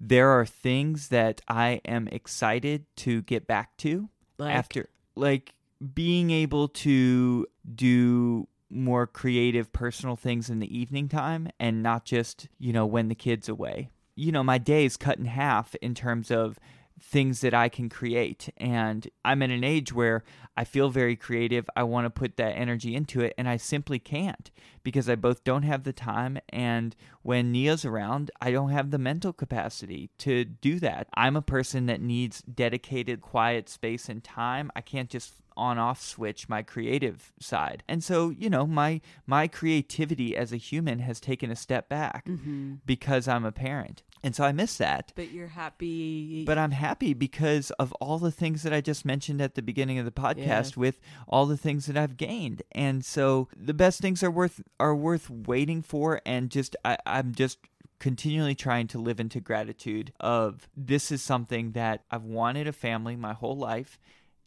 There 0.00 0.30
are 0.30 0.46
things 0.46 1.08
that 1.08 1.42
I 1.46 1.82
am 1.84 2.08
excited 2.08 2.86
to 2.96 3.22
get 3.22 3.46
back 3.46 3.76
to 3.78 4.08
like, 4.38 4.54
after 4.54 4.88
like 5.14 5.54
being 5.94 6.30
able 6.30 6.68
to 6.68 7.46
do 7.74 8.48
more 8.70 9.06
creative 9.06 9.72
personal 9.72 10.16
things 10.16 10.48
in 10.48 10.60
the 10.60 10.78
evening 10.78 11.08
time 11.08 11.48
and 11.58 11.82
not 11.82 12.04
just, 12.04 12.48
you 12.58 12.72
know, 12.72 12.86
when 12.86 13.08
the 13.08 13.14
kid's 13.14 13.48
away. 13.48 13.90
You 14.14 14.32
know, 14.32 14.42
my 14.42 14.58
day 14.58 14.84
is 14.84 14.96
cut 14.96 15.18
in 15.18 15.24
half 15.24 15.74
in 15.76 15.94
terms 15.94 16.30
of 16.30 16.58
things 17.00 17.40
that 17.40 17.54
I 17.54 17.68
can 17.68 17.88
create. 17.88 18.50
And 18.56 19.08
I'm 19.24 19.42
at 19.42 19.50
an 19.50 19.64
age 19.64 19.92
where 19.92 20.22
I 20.56 20.64
feel 20.64 20.90
very 20.90 21.16
creative. 21.16 21.68
I 21.74 21.82
want 21.84 22.04
to 22.04 22.10
put 22.10 22.36
that 22.36 22.50
energy 22.50 22.94
into 22.94 23.20
it, 23.20 23.34
and 23.38 23.48
I 23.48 23.56
simply 23.56 23.98
can't 23.98 24.50
because 24.82 25.08
I 25.08 25.14
both 25.14 25.44
don't 25.44 25.62
have 25.62 25.84
the 25.84 25.92
time. 25.92 26.38
And 26.50 26.94
when 27.22 27.52
Neo's 27.52 27.84
around, 27.84 28.30
I 28.40 28.50
don't 28.50 28.70
have 28.70 28.90
the 28.90 28.98
mental 28.98 29.32
capacity 29.32 30.10
to 30.18 30.44
do 30.44 30.78
that. 30.80 31.08
I'm 31.14 31.36
a 31.36 31.42
person 31.42 31.86
that 31.86 32.00
needs 32.00 32.42
dedicated, 32.42 33.20
quiet 33.20 33.68
space 33.68 34.08
and 34.08 34.22
time. 34.22 34.70
I 34.76 34.80
can't 34.80 35.08
just 35.10 35.34
on 35.56 35.78
off 35.78 36.00
switch 36.02 36.48
my 36.48 36.62
creative 36.62 37.32
side. 37.40 37.82
And 37.88 38.02
so, 38.02 38.30
you 38.30 38.50
know, 38.50 38.66
my 38.66 39.00
my 39.26 39.48
creativity 39.48 40.36
as 40.36 40.52
a 40.52 40.56
human 40.56 40.98
has 41.00 41.20
taken 41.20 41.50
a 41.50 41.56
step 41.56 41.88
back 41.88 42.26
Mhm. 42.26 42.80
because 42.86 43.28
I'm 43.28 43.44
a 43.44 43.52
parent. 43.52 44.02
And 44.22 44.36
so 44.36 44.44
I 44.44 44.52
miss 44.52 44.76
that. 44.76 45.12
But 45.16 45.32
you're 45.32 45.46
happy. 45.48 46.44
But 46.44 46.58
I'm 46.58 46.72
happy 46.72 47.14
because 47.14 47.70
of 47.72 47.92
all 47.94 48.18
the 48.18 48.30
things 48.30 48.62
that 48.64 48.72
I 48.72 48.80
just 48.82 49.04
mentioned 49.06 49.40
at 49.40 49.54
the 49.54 49.62
beginning 49.62 49.98
of 49.98 50.04
the 50.04 50.10
podcast 50.10 50.76
yeah. 50.76 50.80
with 50.80 51.00
all 51.26 51.46
the 51.46 51.56
things 51.56 51.86
that 51.86 51.96
I've 51.96 52.16
gained. 52.18 52.62
And 52.72 53.02
so 53.04 53.48
the 53.56 53.72
best 53.74 54.00
things 54.00 54.22
are 54.22 54.30
worth 54.30 54.62
are 54.78 54.94
worth 54.94 55.30
waiting 55.30 55.80
for 55.82 56.20
and 56.26 56.50
just 56.50 56.76
I, 56.84 56.98
I'm 57.06 57.34
just 57.34 57.58
continually 57.98 58.54
trying 58.54 58.86
to 58.88 58.98
live 58.98 59.20
into 59.20 59.40
gratitude 59.40 60.12
of 60.20 60.68
this 60.76 61.10
is 61.12 61.22
something 61.22 61.72
that 61.72 62.02
I've 62.10 62.24
wanted 62.24 62.66
a 62.66 62.72
family 62.72 63.14
my 63.16 63.34
whole 63.34 63.56
life. 63.56 63.98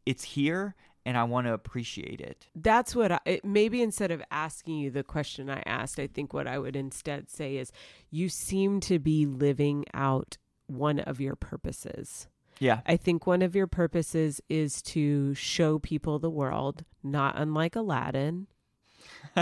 It's 0.06 0.24
here 0.24 0.76
and 1.06 1.18
I 1.18 1.24
want 1.24 1.48
to 1.48 1.54
appreciate 1.54 2.22
it. 2.22 2.48
That's 2.56 2.96
what 2.96 3.12
I 3.12 3.20
it, 3.26 3.46
maybe 3.46 3.82
instead 3.82 4.12
of 4.12 4.22
asking 4.32 4.78
you 4.78 4.92
the 4.92 5.04
question 5.04 5.50
I 5.50 5.62
asked, 5.66 6.00
I 6.00 6.08
think 6.08 6.34
what 6.34 6.48
I 6.48 6.60
would 6.60 6.76
instead 6.76 7.30
say 7.30 7.58
is 7.58 7.72
you 8.10 8.30
seem 8.30 8.80
to 8.82 9.00
be 9.00 9.26
living 9.26 9.86
out 9.94 10.38
one 10.68 11.00
of 11.00 11.20
your 11.20 11.36
purposes. 11.36 12.28
Yeah. 12.60 12.82
I 12.86 12.98
think 12.98 13.28
one 13.28 13.42
of 13.42 13.56
your 13.56 13.68
purposes 13.68 14.42
is 14.50 14.82
to 14.84 15.34
show 15.34 15.80
people 15.80 16.20
the 16.20 16.30
world, 16.30 16.84
not 17.04 17.38
unlike 17.38 17.76
Aladdin. 17.76 18.48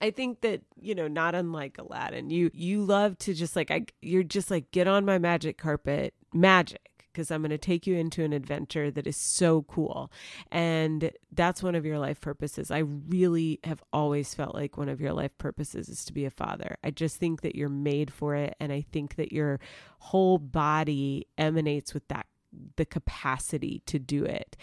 I 0.00 0.10
think 0.10 0.40
that 0.40 0.62
you 0.80 0.94
know, 0.94 1.08
not 1.08 1.34
unlike 1.34 1.78
Aladdin, 1.78 2.30
you 2.30 2.50
you 2.52 2.82
love 2.82 3.18
to 3.18 3.34
just 3.34 3.56
like 3.56 3.70
I, 3.70 3.86
you're 4.02 4.22
just 4.22 4.50
like 4.50 4.70
get 4.70 4.88
on 4.88 5.04
my 5.04 5.18
magic 5.18 5.58
carpet, 5.58 6.14
magic 6.32 6.80
because 7.14 7.30
I'm 7.30 7.42
going 7.42 7.50
to 7.50 7.58
take 7.58 7.86
you 7.86 7.96
into 7.96 8.24
an 8.24 8.32
adventure 8.32 8.90
that 8.90 9.06
is 9.06 9.16
so 9.16 9.62
cool. 9.62 10.10
And 10.50 11.12
that's 11.32 11.62
one 11.62 11.76
of 11.76 11.86
your 11.86 11.98
life 11.98 12.20
purposes. 12.20 12.70
I 12.70 12.78
really 12.78 13.60
have 13.62 13.82
always 13.92 14.34
felt 14.34 14.54
like 14.54 14.76
one 14.76 14.88
of 14.88 15.00
your 15.00 15.12
life 15.12 15.36
purposes 15.38 15.88
is 15.88 16.04
to 16.06 16.12
be 16.12 16.24
a 16.24 16.30
father. 16.30 16.76
I 16.82 16.90
just 16.90 17.16
think 17.16 17.42
that 17.42 17.54
you're 17.54 17.68
made 17.68 18.12
for 18.12 18.34
it. 18.34 18.56
And 18.58 18.72
I 18.72 18.84
think 18.92 19.14
that 19.14 19.32
your 19.32 19.60
whole 19.98 20.38
body 20.38 21.28
emanates 21.38 21.94
with 21.94 22.06
that 22.08 22.26
the 22.76 22.84
capacity 22.84 23.82
to 23.86 23.98
do 23.98 24.24
it. 24.24 24.56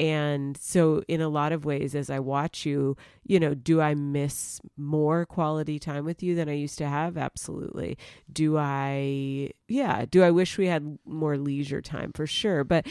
And 0.00 0.56
so, 0.56 1.04
in 1.06 1.20
a 1.20 1.28
lot 1.28 1.52
of 1.52 1.64
ways, 1.64 1.94
as 1.94 2.10
I 2.10 2.18
watch 2.18 2.66
you, 2.66 2.96
you 3.24 3.38
know, 3.38 3.54
do 3.54 3.80
I 3.80 3.94
miss 3.94 4.60
more 4.76 5.24
quality 5.24 5.78
time 5.78 6.04
with 6.04 6.20
you 6.20 6.34
than 6.34 6.48
I 6.48 6.54
used 6.54 6.78
to 6.78 6.88
have? 6.88 7.16
Absolutely. 7.16 7.96
Do 8.32 8.58
I, 8.58 9.50
yeah, 9.68 10.04
do 10.10 10.24
I 10.24 10.32
wish 10.32 10.58
we 10.58 10.66
had 10.66 10.98
more 11.04 11.38
leisure 11.38 11.80
time 11.80 12.10
for 12.12 12.26
sure? 12.26 12.64
But, 12.64 12.88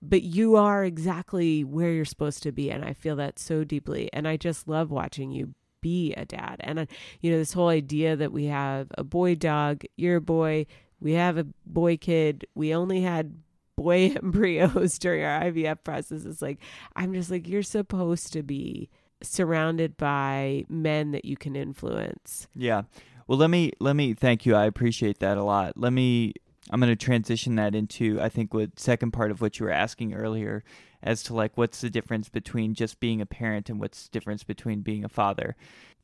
but 0.00 0.22
you 0.22 0.56
are 0.56 0.82
exactly 0.82 1.62
where 1.62 1.92
you're 1.92 2.06
supposed 2.06 2.42
to 2.44 2.52
be. 2.52 2.70
And 2.70 2.86
I 2.86 2.94
feel 2.94 3.16
that 3.16 3.38
so 3.38 3.62
deeply. 3.62 4.08
And 4.14 4.26
I 4.26 4.38
just 4.38 4.66
love 4.66 4.90
watching 4.90 5.32
you 5.32 5.54
be 5.82 6.14
a 6.14 6.24
dad. 6.24 6.56
And, 6.60 6.78
uh, 6.78 6.86
you 7.20 7.30
know, 7.30 7.38
this 7.38 7.52
whole 7.52 7.68
idea 7.68 8.16
that 8.16 8.32
we 8.32 8.46
have 8.46 8.88
a 8.96 9.04
boy 9.04 9.34
dog, 9.34 9.84
you're 9.96 10.16
a 10.16 10.22
boy, 10.22 10.66
we 11.00 11.12
have 11.12 11.36
a 11.36 11.46
boy 11.66 11.98
kid, 11.98 12.46
we 12.54 12.74
only 12.74 13.02
had 13.02 13.36
boy 13.76 14.14
embryos 14.16 14.98
during 14.98 15.24
our 15.24 15.42
IVF 15.42 15.84
process. 15.84 16.24
It's 16.24 16.42
like, 16.42 16.58
I'm 16.94 17.12
just 17.14 17.30
like, 17.30 17.48
you're 17.48 17.62
supposed 17.62 18.32
to 18.32 18.42
be 18.42 18.90
surrounded 19.22 19.96
by 19.96 20.64
men 20.68 21.12
that 21.12 21.24
you 21.24 21.36
can 21.36 21.56
influence. 21.56 22.48
Yeah. 22.54 22.82
Well, 23.26 23.38
let 23.38 23.50
me 23.50 23.72
let 23.80 23.96
me 23.96 24.14
thank 24.14 24.46
you. 24.46 24.54
I 24.54 24.66
appreciate 24.66 25.18
that 25.18 25.36
a 25.36 25.42
lot. 25.42 25.76
Let 25.76 25.92
me 25.92 26.34
I'm 26.70 26.80
going 26.80 26.90
to 26.90 26.96
transition 26.96 27.56
that 27.56 27.74
into 27.74 28.20
I 28.20 28.28
think 28.28 28.52
what 28.52 28.78
second 28.78 29.12
part 29.12 29.30
of 29.30 29.40
what 29.40 29.58
you 29.58 29.66
were 29.66 29.72
asking 29.72 30.14
earlier 30.14 30.64
as 31.02 31.22
to 31.24 31.34
like 31.34 31.56
what's 31.56 31.80
the 31.80 31.90
difference 31.90 32.28
between 32.28 32.74
just 32.74 33.00
being 33.00 33.20
a 33.20 33.26
parent 33.26 33.68
and 33.68 33.80
what's 33.80 34.04
the 34.04 34.10
difference 34.10 34.44
between 34.44 34.80
being 34.80 35.04
a 35.04 35.08
father. 35.08 35.56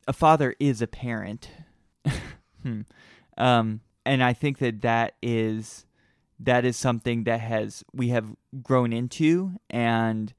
A 0.08 0.12
father 0.12 0.54
is 0.58 0.82
a 0.82 0.86
parent. 0.86 1.50
hmm. 2.62 2.80
um, 3.38 3.80
and 4.04 4.22
I 4.22 4.32
think 4.32 4.58
that 4.58 4.80
that 4.82 5.14
is 5.22 5.86
that 6.44 6.64
is 6.64 6.76
something 6.76 7.24
that 7.24 7.40
has 7.40 7.84
we 7.92 8.08
have 8.08 8.26
grown 8.62 8.92
into 8.92 9.52
and 9.70 10.34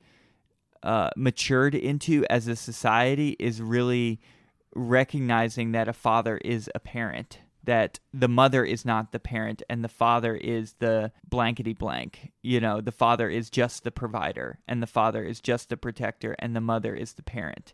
uh, 0.83 1.09
matured 1.15 1.73
into 1.75 2.25
as 2.29 2.47
a 2.47 2.55
society 2.55 3.35
is 3.39 3.61
really 3.61 4.19
recognizing 4.75 5.71
that 5.71 5.87
a 5.87 5.93
father 5.93 6.37
is 6.37 6.69
a 6.75 6.79
parent 6.79 7.39
that 7.63 7.99
the 8.13 8.27
mother 8.27 8.65
is 8.65 8.83
not 8.83 9.13
the 9.13 9.19
parent 9.19 9.63
and 9.69 9.83
the 9.83 9.89
father 9.89 10.35
is 10.35 10.73
the 10.79 11.11
blankety 11.27 11.73
blank. 11.73 12.33
You 12.41 12.59
know 12.59 12.81
the 12.81 12.91
father 12.91 13.29
is 13.29 13.49
just 13.49 13.83
the 13.83 13.91
provider 13.91 14.59
and 14.67 14.81
the 14.83 14.87
father 14.87 15.23
is 15.23 15.39
just 15.39 15.69
the 15.69 15.77
protector 15.77 16.35
and 16.39 16.55
the 16.55 16.61
mother 16.61 16.93
is 16.93 17.13
the 17.13 17.23
parent 17.23 17.73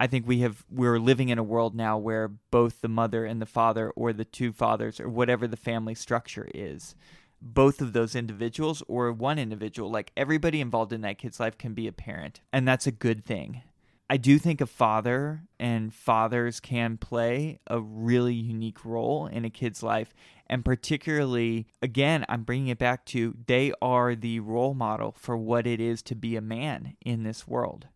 I 0.00 0.06
think 0.06 0.26
we 0.26 0.38
have 0.38 0.64
we're 0.70 0.98
living 0.98 1.28
in 1.28 1.38
a 1.38 1.42
world 1.42 1.74
now 1.74 1.98
where 1.98 2.28
both 2.28 2.80
the 2.80 2.88
mother 2.88 3.26
and 3.26 3.40
the 3.40 3.46
father 3.46 3.90
or 3.90 4.14
the 4.14 4.24
two 4.24 4.50
fathers 4.50 4.98
or 4.98 5.10
whatever 5.10 5.46
the 5.46 5.58
family 5.58 5.94
structure 5.94 6.48
is 6.54 6.94
both 7.42 7.80
of 7.80 7.92
those 7.92 8.14
individuals 8.14 8.82
or 8.88 9.12
one 9.12 9.38
individual 9.38 9.90
like 9.90 10.10
everybody 10.16 10.60
involved 10.60 10.92
in 10.92 11.02
that 11.02 11.18
kid's 11.18 11.38
life 11.38 11.58
can 11.58 11.74
be 11.74 11.86
a 11.86 11.92
parent 11.92 12.40
and 12.50 12.66
that's 12.66 12.86
a 12.86 12.92
good 12.92 13.24
thing 13.26 13.62
I 14.08 14.16
do 14.16 14.38
think 14.38 14.60
a 14.60 14.66
father 14.66 15.42
and 15.60 15.94
fathers 15.94 16.58
can 16.58 16.96
play 16.96 17.60
a 17.68 17.80
really 17.80 18.34
unique 18.34 18.84
role 18.84 19.28
in 19.28 19.44
a 19.44 19.50
kid's 19.50 19.84
life. 19.84 20.12
And 20.48 20.64
particularly, 20.64 21.68
again, 21.80 22.24
I'm 22.28 22.42
bringing 22.42 22.66
it 22.66 22.78
back 22.80 23.04
to 23.06 23.36
they 23.46 23.72
are 23.80 24.16
the 24.16 24.40
role 24.40 24.74
model 24.74 25.14
for 25.16 25.36
what 25.36 25.64
it 25.64 25.78
is 25.78 26.02
to 26.02 26.16
be 26.16 26.34
a 26.34 26.40
man 26.40 26.96
in 27.06 27.22
this 27.22 27.46
world 27.46 27.86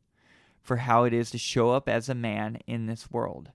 for 0.65 0.79
how 0.79 1.05
it 1.05 1.13
is 1.13 1.31
to 1.31 1.39
show 1.39 1.71
up 1.71 1.89
as 1.89 2.09
a 2.09 2.15
man 2.15 2.59
in 2.67 2.87
this 2.87 3.11
world. 3.11 3.53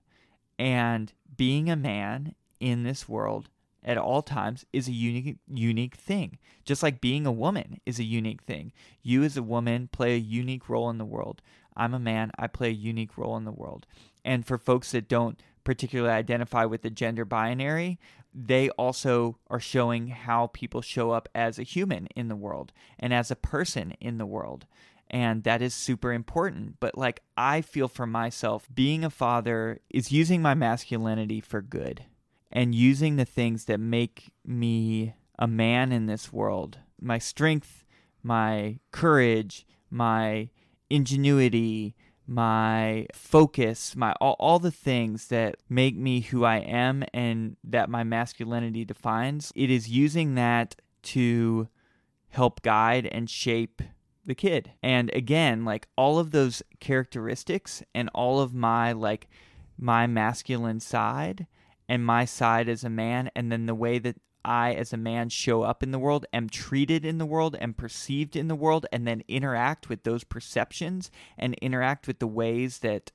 And 0.58 1.12
being 1.36 1.68
a 1.68 1.76
man 1.76 2.34
in 2.60 2.84
this 2.84 3.08
world 3.08 3.48
at 3.82 3.98
all 3.98 4.22
times 4.22 4.64
is 4.72 4.88
a 4.88 4.92
unique 4.92 5.38
unique 5.48 5.96
thing. 5.96 6.38
Just 6.64 6.82
like 6.82 7.00
being 7.00 7.26
a 7.26 7.32
woman 7.32 7.80
is 7.84 7.98
a 7.98 8.04
unique 8.04 8.42
thing. 8.42 8.72
You 9.02 9.24
as 9.24 9.36
a 9.36 9.42
woman 9.42 9.88
play 9.90 10.14
a 10.14 10.18
unique 10.18 10.68
role 10.68 10.88
in 10.88 10.98
the 10.98 11.04
world. 11.04 11.42
I'm 11.76 11.94
a 11.94 11.98
man, 11.98 12.30
I 12.38 12.46
play 12.46 12.68
a 12.68 12.72
unique 12.72 13.16
role 13.16 13.36
in 13.36 13.44
the 13.44 13.52
world. 13.52 13.86
And 14.24 14.46
for 14.46 14.58
folks 14.58 14.92
that 14.92 15.08
don't 15.08 15.40
particularly 15.64 16.12
identify 16.12 16.64
with 16.64 16.82
the 16.82 16.90
gender 16.90 17.24
binary, 17.24 17.98
they 18.34 18.70
also 18.70 19.38
are 19.48 19.60
showing 19.60 20.08
how 20.08 20.48
people 20.48 20.82
show 20.82 21.10
up 21.10 21.28
as 21.34 21.58
a 21.58 21.64
human 21.64 22.06
in 22.14 22.28
the 22.28 22.36
world 22.36 22.72
and 22.98 23.12
as 23.12 23.30
a 23.30 23.36
person 23.36 23.94
in 24.00 24.18
the 24.18 24.26
world 24.26 24.66
and 25.10 25.44
that 25.44 25.60
is 25.60 25.74
super 25.74 26.12
important. 26.12 26.76
But 26.80 26.96
like, 26.96 27.22
I 27.36 27.60
feel 27.60 27.88
for 27.88 28.06
myself, 28.06 28.68
being 28.72 29.04
a 29.04 29.10
father 29.10 29.80
is 29.90 30.12
using 30.12 30.40
my 30.40 30.54
masculinity 30.54 31.40
for 31.40 31.60
good 31.60 32.04
and 32.50 32.74
using 32.74 33.16
the 33.16 33.24
things 33.24 33.66
that 33.66 33.80
make 33.80 34.32
me 34.44 35.14
a 35.38 35.46
man 35.46 35.92
in 35.92 36.06
this 36.06 36.32
world 36.32 36.78
my 37.02 37.18
strength, 37.18 37.84
my 38.22 38.78
courage, 38.92 39.66
my 39.90 40.50
ingenuity, 40.90 41.94
my 42.26 43.06
focus, 43.12 43.96
my 43.96 44.12
all, 44.20 44.36
all 44.38 44.58
the 44.58 44.70
things 44.70 45.28
that 45.28 45.56
make 45.68 45.96
me 45.96 46.20
who 46.20 46.44
I 46.44 46.58
am 46.58 47.02
and 47.14 47.56
that 47.64 47.88
my 47.88 48.04
masculinity 48.04 48.84
defines. 48.84 49.50
It 49.56 49.70
is 49.70 49.88
using 49.88 50.34
that 50.34 50.76
to 51.04 51.68
help 52.28 52.62
guide 52.62 53.06
and 53.06 53.28
shape 53.28 53.82
the 54.30 54.34
kid. 54.36 54.70
And 54.80 55.10
again, 55.12 55.64
like 55.64 55.88
all 55.96 56.20
of 56.20 56.30
those 56.30 56.62
characteristics 56.78 57.82
and 57.92 58.08
all 58.14 58.40
of 58.40 58.54
my 58.54 58.92
like 58.92 59.28
my 59.76 60.06
masculine 60.06 60.78
side 60.78 61.48
and 61.88 62.06
my 62.06 62.24
side 62.24 62.68
as 62.68 62.84
a 62.84 62.90
man 62.90 63.28
and 63.34 63.50
then 63.50 63.66
the 63.66 63.74
way 63.74 63.98
that 63.98 64.20
I 64.44 64.72
as 64.72 64.92
a 64.92 64.96
man 64.96 65.30
show 65.30 65.62
up 65.62 65.82
in 65.82 65.90
the 65.90 65.98
world, 65.98 66.26
am 66.32 66.48
treated 66.48 67.04
in 67.04 67.18
the 67.18 67.26
world, 67.26 67.56
am 67.60 67.74
perceived 67.74 68.36
in 68.36 68.46
the 68.46 68.54
world, 68.54 68.86
and 68.92 69.04
then 69.04 69.24
interact 69.26 69.88
with 69.88 70.04
those 70.04 70.22
perceptions 70.22 71.10
and 71.36 71.54
interact 71.54 72.06
with 72.06 72.20
the 72.20 72.28
ways 72.28 72.78
that 72.78 73.10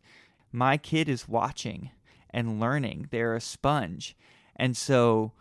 my 0.51 0.75
kid 0.75 1.07
is 1.07 1.29
watching 1.29 1.91
and 2.29 2.59
learning. 2.59 3.07
They're 3.09 3.35
a 3.35 3.41
sponge. 3.41 4.17
And 4.55 4.75
so 4.75 5.31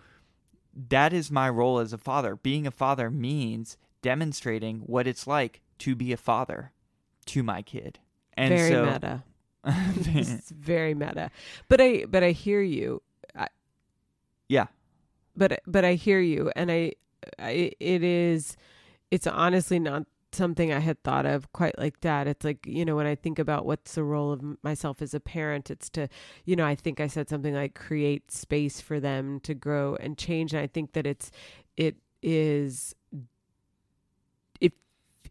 that 0.88 1.12
is 1.12 1.32
my 1.32 1.50
role 1.50 1.80
as 1.80 1.92
a 1.92 1.98
father. 1.98 2.37
Being 2.37 2.64
a 2.64 2.70
father 2.70 3.10
means 3.10 3.76
demonstrating 4.02 4.80
what 4.80 5.06
it's 5.06 5.26
like 5.26 5.60
to 5.78 5.94
be 5.94 6.12
a 6.12 6.16
father 6.16 6.72
to 7.26 7.42
my 7.42 7.62
kid. 7.62 7.98
And 8.34 8.50
very 8.50 8.70
so, 8.70 8.87
meta. 8.87 9.24
it's 9.64 10.50
very 10.50 10.94
meta. 10.94 11.30
But 11.68 11.80
I 11.80 12.04
but 12.08 12.22
I 12.22 12.32
hear 12.32 12.60
you. 12.60 13.02
I, 13.37 13.48
yeah. 14.48 14.66
But 15.37 15.60
but 15.66 15.84
I 15.84 15.94
hear 15.94 16.20
you 16.20 16.50
and 16.54 16.70
I, 16.70 16.92
I 17.38 17.72
it 17.80 18.02
is 18.02 18.56
it's 19.10 19.26
honestly 19.26 19.78
not 19.78 20.04
something 20.34 20.72
I 20.72 20.80
had 20.80 21.02
thought 21.02 21.26
of 21.26 21.52
quite 21.52 21.78
like 21.78 22.00
that. 22.00 22.26
It's 22.26 22.44
like, 22.44 22.66
you 22.66 22.84
know, 22.84 22.96
when 22.96 23.06
I 23.06 23.14
think 23.14 23.38
about 23.38 23.64
what's 23.64 23.94
the 23.94 24.04
role 24.04 24.32
of 24.32 24.42
myself 24.62 25.00
as 25.00 25.14
a 25.14 25.20
parent, 25.20 25.70
it's 25.70 25.88
to, 25.90 26.08
you 26.44 26.56
know, 26.56 26.66
I 26.66 26.74
think 26.74 27.00
I 27.00 27.06
said 27.06 27.28
something 27.28 27.54
like 27.54 27.74
create 27.74 28.30
space 28.30 28.80
for 28.80 29.00
them 29.00 29.40
to 29.40 29.54
grow 29.54 29.96
and 29.96 30.18
change. 30.18 30.52
And 30.52 30.60
I 30.60 30.66
think 30.66 30.92
that 30.92 31.06
it's, 31.06 31.30
it 31.76 31.96
is 32.22 32.94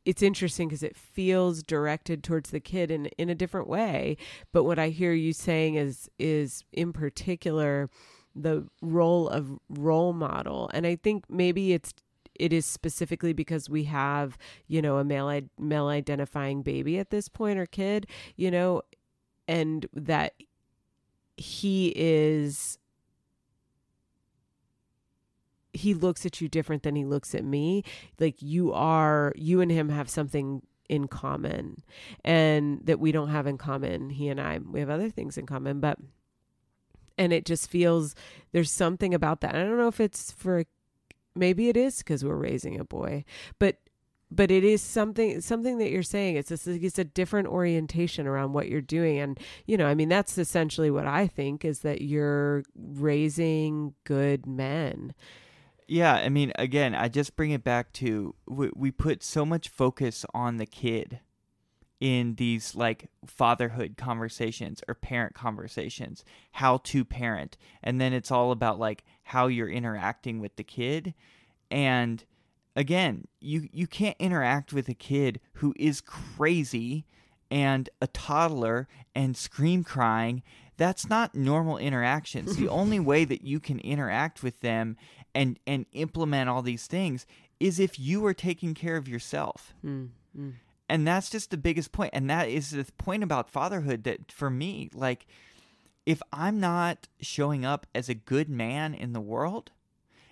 it's 0.06 0.22
interesting 0.22 0.68
because 0.68 0.84
it 0.84 0.96
feels 0.96 1.64
directed 1.64 2.24
towards 2.24 2.50
the 2.50 2.60
kid 2.60 2.92
in 2.92 3.08
in 3.18 3.30
a 3.30 3.36
different 3.36 3.68
way. 3.68 4.18
But 4.52 4.64
what 4.64 4.80
I 4.80 4.90
hear 4.90 5.14
you 5.14 5.34
saying 5.34 5.76
is 5.76 6.10
is 6.20 6.64
in 6.72 6.94
particular 6.94 7.90
the 8.36 8.68
role 8.82 9.30
of 9.30 9.60
role 9.70 10.14
model. 10.14 10.70
And 10.74 10.86
I 10.86 10.96
think 10.96 11.26
maybe 11.30 11.74
it's 11.74 11.94
it 12.36 12.52
is 12.52 12.66
specifically 12.66 13.34
because 13.34 13.70
we 13.70 13.84
have, 13.86 14.38
you 14.68 14.82
know, 14.82 14.98
a 14.98 15.04
male 15.04 15.42
male 15.60 15.88
identifying 15.88 16.64
baby 16.64 16.98
at 16.98 17.10
this 17.10 17.30
point 17.30 17.60
or 17.60 17.66
kid, 17.66 18.08
you 18.36 18.50
know, 18.50 18.82
and 19.48 19.86
that 19.94 20.34
he 21.38 21.94
is 21.96 22.78
he 25.84 25.94
looks 25.94 26.26
at 26.26 26.40
you 26.40 26.48
different 26.48 26.84
than 26.84 26.96
he 26.96 27.04
looks 27.04 27.36
at 27.36 27.44
me. 27.44 27.84
Like 28.20 28.42
you 28.42 28.72
are, 28.72 29.34
you 29.36 29.60
and 29.62 29.70
him 29.70 29.90
have 29.90 30.10
something 30.10 30.62
in 30.90 31.08
common 31.08 31.84
and 32.24 32.80
that 32.86 33.00
we 33.00 33.12
don't 33.12 33.30
have 33.30 33.48
in 33.48 33.58
common. 33.58 34.10
He 34.10 34.30
and 34.30 34.40
I, 34.40 34.60
we 34.60 34.80
have 34.80 34.90
other 34.90 35.10
things 35.10 35.38
in 35.38 35.46
common, 35.46 35.80
but, 35.80 35.98
and 37.18 37.34
it 37.34 37.46
just 37.46 37.70
feels 37.70 38.16
there's 38.54 38.72
something 38.72 39.14
about 39.14 39.42
that. 39.42 39.56
I 39.56 39.60
don't 39.64 39.78
know 39.78 39.88
if 39.88 40.00
it's 40.00 40.32
for, 40.32 40.64
maybe 41.36 41.68
it 41.68 41.78
is 41.78 41.98
because 41.98 42.24
we're 42.24 42.36
raising 42.36 42.80
a 42.80 42.86
boy, 42.86 43.26
but 43.60 43.78
but 44.36 44.50
it 44.50 44.64
is 44.64 44.82
something 44.82 45.42
something 45.42 45.78
that 45.78 45.92
you're 45.92 46.02
saying 46.02 46.38
it's 46.38 46.50
a, 46.50 46.72
it's 46.72 46.98
a 46.98 47.04
different 47.04 47.48
orientation 47.48 48.26
around 48.26 48.54
what 48.54 48.68
you're 48.68 48.82
doing 48.82 49.20
and 49.20 49.40
you 49.68 49.78
know 49.78 49.86
i 49.86 49.94
mean 49.94 50.10
that's 50.10 50.40
essentially 50.40 50.90
what 50.90 51.06
i 51.06 51.28
think 51.28 51.64
is 51.64 51.80
that 51.80 52.02
you're 52.02 52.64
raising 52.76 53.94
good 54.06 54.48
men 54.48 55.14
yeah, 55.88 56.16
I 56.16 56.30
mean, 56.30 56.52
again, 56.56 56.96
I 56.96 57.08
just 57.08 57.36
bring 57.36 57.52
it 57.52 57.64
back 57.64 57.92
to 57.94 58.36
we, 58.48 58.72
we 58.76 58.92
put 58.92 59.24
so 59.24 59.46
much 59.46 59.70
focus 59.70 60.26
on 60.34 60.58
the 60.58 60.66
kid 60.66 61.20
in 62.00 62.36
these 62.36 62.76
like 62.76 63.10
fatherhood 63.26 63.96
conversations 63.98 64.84
or 64.88 64.94
parent 64.94 65.34
conversations, 65.34 66.26
how 66.52 66.78
to 66.78 67.06
parent. 67.06 67.58
And 67.82 68.02
then 68.02 68.12
it's 68.12 68.32
all 68.32 68.52
about 68.52 68.78
like 68.78 69.04
how 69.24 69.48
you're 69.48 69.70
interacting 69.70 70.40
with 70.40 70.56
the 70.58 70.66
kid. 70.66 71.14
And 71.72 72.24
again, 72.76 73.28
you 73.40 73.70
you 73.72 73.88
can't 73.88 74.18
interact 74.20 74.74
with 74.74 74.90
a 74.90 74.94
kid 74.94 75.40
who 75.54 75.74
is 75.78 76.02
crazy 76.02 77.06
and 77.50 77.90
a 78.02 78.08
toddler 78.08 78.88
and 79.16 79.38
scream 79.38 79.84
crying 79.84 80.44
that's 80.78 81.10
not 81.10 81.36
normal 81.36 81.78
interactions. 81.78 82.56
the 82.56 82.68
only 82.70 83.00
way 83.00 83.26
that 83.26 83.44
you 83.44 83.60
can 83.60 83.80
interact 83.80 84.44
with 84.44 84.60
them 84.62 84.98
and 85.36 85.60
and 85.66 85.86
implement 85.94 86.50
all 86.50 86.62
these 86.62 86.88
things 86.88 87.26
is 87.60 87.80
if 87.80 88.00
you 88.00 88.26
are 88.26 88.34
taking 88.34 88.74
care 88.74 88.98
of 88.98 89.08
yourself. 89.08 89.74
Mm, 89.86 90.10
mm. 90.38 90.54
And 90.90 91.08
that's 91.08 91.30
just 91.30 91.50
the 91.50 91.58
biggest 91.58 91.92
point. 91.92 92.12
And 92.14 92.30
that 92.30 92.50
is 92.50 92.72
the 92.72 92.86
point 92.98 93.24
about 93.24 93.50
fatherhood 93.50 94.04
that 94.04 94.32
for 94.32 94.50
me, 94.50 94.90
like 94.94 95.26
if 96.06 96.22
I'm 96.32 96.60
not 96.60 97.08
showing 97.22 97.66
up 97.66 97.88
as 97.96 98.10
a 98.10 98.14
good 98.14 98.50
man 98.50 98.94
in 98.94 99.14
the 99.14 99.22
world, 99.22 99.72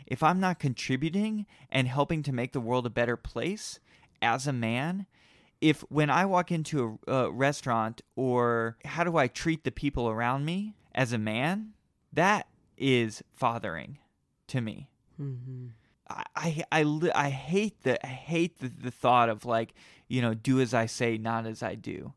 if 0.06 0.22
I'm 0.22 0.40
not 0.40 0.60
contributing 0.60 1.46
and 1.70 1.88
helping 1.88 2.22
to 2.24 2.34
make 2.34 2.52
the 2.52 2.60
world 2.60 2.86
a 2.86 2.90
better 2.90 3.16
place 3.16 3.80
as 4.22 4.46
a 4.46 4.54
man, 4.54 5.06
if 5.62 5.82
when 5.90 6.10
I 6.10 6.26
walk 6.26 6.52
into 6.52 7.00
a, 7.08 7.14
a 7.14 7.32
restaurant 7.32 8.02
or 8.16 8.78
how 8.84 9.04
do 9.04 9.18
I 9.18 9.28
treat 9.28 9.64
the 9.64 9.72
people 9.72 10.10
around 10.10 10.44
me 10.44 10.76
as 10.94 11.14
a 11.14 11.18
man, 11.18 11.74
that 12.12 12.48
is 12.78 13.24
fathering 13.32 14.00
to 14.48 14.60
me. 14.60 14.90
Mm-hmm. 15.22 15.68
I, 16.10 16.24
I, 16.36 16.64
I, 16.72 17.12
I 17.16 17.30
hate 17.30 17.84
the 17.84 18.06
I 18.06 18.10
hate 18.10 18.60
the, 18.60 18.68
the 18.70 18.92
thought 18.92 19.30
of 19.30 19.46
like 19.46 19.74
you 20.08 20.22
know 20.22 20.34
do 20.34 20.60
as 20.60 20.74
I 20.74 20.88
say 20.88 21.18
not 21.18 21.46
as 21.46 21.64
I 21.64 21.76
do 21.76 22.14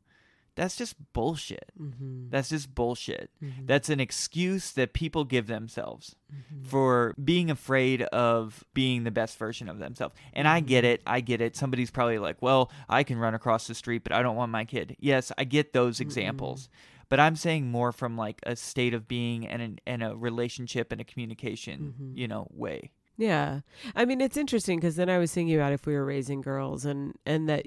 that's 0.54 0.76
just 0.76 0.96
bullshit. 1.12 1.72
Mm-hmm. 1.80 2.30
That's 2.30 2.50
just 2.50 2.74
bullshit. 2.74 3.30
Mm-hmm. 3.42 3.66
That's 3.66 3.88
an 3.88 4.00
excuse 4.00 4.72
that 4.72 4.92
people 4.92 5.24
give 5.24 5.46
themselves 5.46 6.14
mm-hmm. 6.32 6.64
for 6.64 7.14
being 7.22 7.50
afraid 7.50 8.02
of 8.02 8.64
being 8.74 9.04
the 9.04 9.10
best 9.10 9.36
version 9.38 9.68
of 9.68 9.78
themselves. 9.78 10.14
And 10.32 10.46
I 10.46 10.60
get 10.60 10.84
it. 10.84 11.02
I 11.06 11.20
get 11.20 11.40
it. 11.40 11.56
Somebody's 11.56 11.90
probably 11.90 12.18
like, 12.18 12.40
well, 12.40 12.70
I 12.88 13.02
can 13.02 13.18
run 13.18 13.34
across 13.34 13.66
the 13.66 13.74
street, 13.74 14.04
but 14.04 14.12
I 14.12 14.22
don't 14.22 14.36
want 14.36 14.52
my 14.52 14.64
kid. 14.64 14.96
Yes, 15.00 15.32
I 15.36 15.44
get 15.44 15.72
those 15.72 16.00
examples. 16.00 16.68
But 17.08 17.20
I'm 17.20 17.36
saying 17.36 17.70
more 17.70 17.92
from 17.92 18.16
like 18.16 18.40
a 18.44 18.56
state 18.56 18.94
of 18.94 19.06
being 19.06 19.46
and, 19.46 19.60
an, 19.60 19.78
and 19.86 20.02
a 20.02 20.16
relationship 20.16 20.90
and 20.90 21.00
a 21.00 21.04
communication, 21.04 21.94
mm-hmm. 21.94 22.16
you 22.16 22.28
know, 22.28 22.48
way. 22.50 22.92
Yeah. 23.16 23.60
I 23.94 24.04
mean, 24.04 24.20
it's 24.20 24.36
interesting 24.36 24.80
because 24.80 24.96
then 24.96 25.08
I 25.08 25.18
was 25.18 25.32
thinking 25.32 25.54
about 25.54 25.72
if 25.72 25.86
we 25.86 25.94
were 25.94 26.04
raising 26.04 26.40
girls 26.40 26.84
and, 26.84 27.14
and 27.24 27.48
that, 27.48 27.66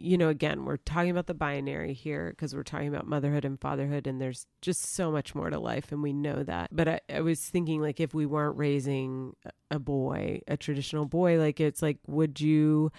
you 0.00 0.16
know, 0.16 0.28
again, 0.28 0.64
we're 0.64 0.78
talking 0.78 1.10
about 1.10 1.26
the 1.26 1.34
binary 1.34 1.92
here 1.92 2.30
because 2.30 2.54
we're 2.54 2.62
talking 2.62 2.88
about 2.88 3.06
motherhood 3.06 3.44
and 3.44 3.60
fatherhood 3.60 4.06
and 4.06 4.20
there's 4.20 4.46
just 4.62 4.94
so 4.94 5.12
much 5.12 5.34
more 5.34 5.50
to 5.50 5.58
life 5.58 5.92
and 5.92 6.02
we 6.02 6.12
know 6.12 6.42
that. 6.42 6.70
But 6.72 6.88
I, 6.88 7.00
I 7.12 7.20
was 7.20 7.40
thinking 7.40 7.82
like 7.82 8.00
if 8.00 8.14
we 8.14 8.24
weren't 8.24 8.56
raising 8.56 9.36
a 9.70 9.78
boy, 9.78 10.40
a 10.48 10.56
traditional 10.56 11.04
boy, 11.04 11.38
like 11.38 11.60
it's 11.60 11.82
like, 11.82 11.98
would 12.06 12.40
you, 12.40 12.90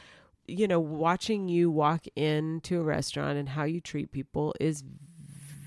you 0.48 0.68
know, 0.68 0.80
watching 0.80 1.48
you 1.50 1.72
walk 1.72 2.06
into 2.16 2.80
a 2.80 2.84
restaurant 2.84 3.38
and 3.38 3.50
how 3.50 3.64
you 3.64 3.82
treat 3.82 4.12
people 4.12 4.54
is 4.60 4.84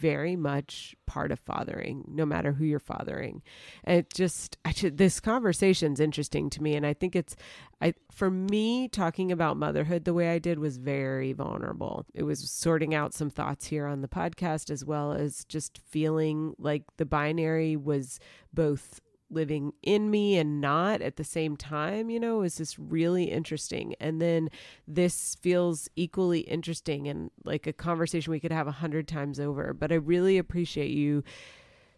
very 0.04 0.36
much 0.36 0.94
part 1.06 1.32
of 1.32 1.38
fathering, 1.40 2.04
no 2.06 2.26
matter 2.26 2.52
who 2.52 2.66
you're 2.66 2.78
fathering. 2.78 3.40
And 3.84 4.00
it 4.00 4.12
just, 4.12 4.58
I 4.62 4.70
should, 4.70 4.98
this 4.98 5.18
conversation's 5.18 5.98
interesting 5.98 6.50
to 6.50 6.62
me, 6.62 6.76
and 6.76 6.84
I 6.84 6.92
think 6.92 7.16
it's, 7.16 7.34
I 7.80 7.94
for 8.12 8.30
me 8.30 8.86
talking 8.88 9.32
about 9.32 9.56
motherhood 9.56 10.04
the 10.04 10.12
way 10.12 10.28
I 10.28 10.38
did 10.38 10.58
was 10.58 10.76
very 10.76 11.32
vulnerable. 11.32 12.04
It 12.12 12.24
was 12.24 12.50
sorting 12.50 12.94
out 12.94 13.14
some 13.14 13.30
thoughts 13.30 13.66
here 13.66 13.86
on 13.86 14.02
the 14.02 14.08
podcast 14.08 14.70
as 14.70 14.84
well 14.84 15.14
as 15.14 15.46
just 15.46 15.78
feeling 15.78 16.52
like 16.58 16.82
the 16.98 17.06
binary 17.06 17.74
was 17.74 18.20
both 18.52 19.00
living 19.34 19.72
in 19.82 20.10
me 20.10 20.38
and 20.38 20.60
not 20.60 21.02
at 21.02 21.16
the 21.16 21.24
same 21.24 21.56
time, 21.56 22.08
you 22.08 22.20
know, 22.20 22.42
is 22.42 22.56
this 22.56 22.78
really 22.78 23.24
interesting. 23.24 23.94
And 24.00 24.20
then 24.20 24.48
this 24.86 25.36
feels 25.40 25.88
equally 25.96 26.40
interesting 26.40 27.08
and 27.08 27.30
like 27.44 27.66
a 27.66 27.72
conversation 27.72 28.30
we 28.30 28.40
could 28.40 28.52
have 28.52 28.66
a 28.66 28.72
hundred 28.72 29.08
times 29.08 29.38
over. 29.40 29.74
But 29.74 29.92
I 29.92 29.96
really 29.96 30.38
appreciate 30.38 30.90
you 30.90 31.24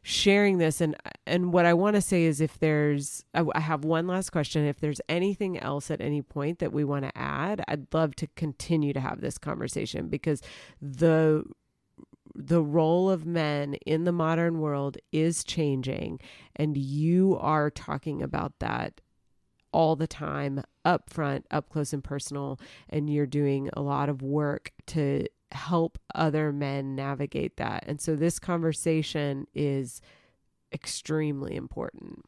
sharing 0.09 0.59
this 0.59 0.81
and 0.81 0.95
and 1.27 1.53
what 1.53 1.67
I 1.67 1.75
want 1.75 1.97
to 1.97 2.01
say 2.01 2.23
is 2.23 2.41
if 2.41 2.61
there's 2.61 3.25
I, 3.35 3.45
I 3.57 3.59
have 3.59 3.85
one 3.85 4.07
last 4.07 4.31
question 4.31 4.65
if 4.65 4.79
there's 4.79 5.01
anything 5.09 5.59
else 5.59 5.91
at 5.91 6.01
any 6.01 6.23
point 6.23 6.61
that 6.61 6.73
we 6.73 6.85
want 6.85 7.07
to 7.07 7.19
add 7.19 7.65
I'd 7.67 7.93
love 7.93 8.15
to 8.17 8.29
continue 8.37 8.93
to 8.93 9.01
have 9.01 9.21
this 9.21 9.37
conversation 9.37 10.07
because 10.07 10.43
the 10.81 11.43
the 12.37 12.63
role 12.63 13.11
of 13.11 13.27
men 13.27 13.75
in 13.87 14.05
the 14.05 14.13
modern 14.13 14.61
world 14.61 14.99
is 15.13 15.43
changing, 15.43 16.21
and 16.55 16.77
you 16.77 17.37
are 17.41 17.71
talking 17.71 18.23
about 18.23 18.59
that 18.59 19.01
all 19.73 19.97
the 19.97 20.07
time, 20.07 20.63
up 20.85 21.11
front, 21.11 21.47
up 21.51 21.69
close 21.69 21.93
and 21.93 22.05
personal, 22.05 22.59
and 22.89 23.11
you're 23.11 23.27
doing 23.27 23.69
a 23.75 23.81
lot 23.81 24.09
of 24.09 24.23
work 24.23 24.73
to 24.87 25.27
help 25.53 25.99
other 26.15 26.53
men 26.53 26.95
navigate 26.95 27.57
that. 27.57 27.85
And 27.87 28.01
so 28.01 28.17
this 28.17 28.39
conversation 28.39 29.47
is 29.55 30.01
extremely 30.73 31.57
important. 31.57 32.25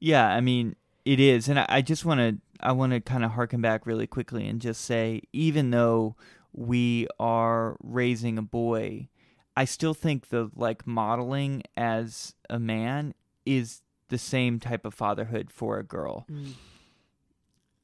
Yeah, 0.00 0.26
I 0.26 0.40
mean, 0.40 0.76
it 1.04 1.20
is. 1.20 1.48
And 1.48 1.58
I, 1.58 1.66
I 1.68 1.82
just 1.82 2.04
want 2.04 2.20
to 2.20 2.38
I 2.60 2.72
want 2.72 2.92
to 2.92 3.00
kind 3.00 3.24
of 3.24 3.32
harken 3.32 3.60
back 3.60 3.86
really 3.86 4.06
quickly 4.06 4.48
and 4.48 4.60
just 4.60 4.82
say 4.82 5.22
even 5.32 5.70
though 5.70 6.16
we 6.54 7.06
are 7.18 7.76
raising 7.82 8.38
a 8.38 8.42
boy, 8.42 9.08
I 9.56 9.64
still 9.64 9.94
think 9.94 10.28
the 10.28 10.50
like 10.54 10.86
modeling 10.86 11.62
as 11.76 12.34
a 12.48 12.58
man 12.58 13.14
is 13.44 13.82
the 14.08 14.18
same 14.18 14.60
type 14.60 14.84
of 14.84 14.94
fatherhood 14.94 15.50
for 15.50 15.78
a 15.78 15.84
girl. 15.84 16.26
Mm. 16.30 16.52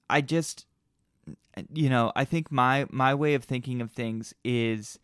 I 0.09 0.21
just 0.21 0.67
you 1.73 1.89
know, 1.91 2.13
I 2.17 2.25
think 2.25 2.51
my 2.51 2.87
my 2.91 3.15
way 3.15 3.35
of 3.35 3.45
thinking 3.45 3.81
of 3.81 3.91
things 3.91 4.35
is 4.45 4.99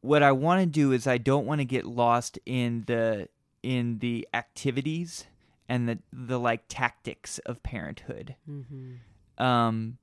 what 0.00 0.22
I 0.22 0.32
want 0.32 0.60
to 0.60 0.66
do 0.66 0.92
is 0.92 1.06
I 1.06 1.18
don't 1.18 1.46
want 1.46 1.60
to 1.60 1.64
get 1.64 1.86
lost 1.86 2.38
in 2.44 2.84
the 2.86 3.28
in 3.62 3.98
the 3.98 4.26
activities 4.34 5.26
and 5.68 5.88
the 5.88 5.98
the 6.12 6.38
like 6.38 6.64
tactics 6.68 7.38
of 7.40 7.62
parenthood. 7.62 8.36
Mm-hmm. 8.48 9.42
Um 9.42 9.98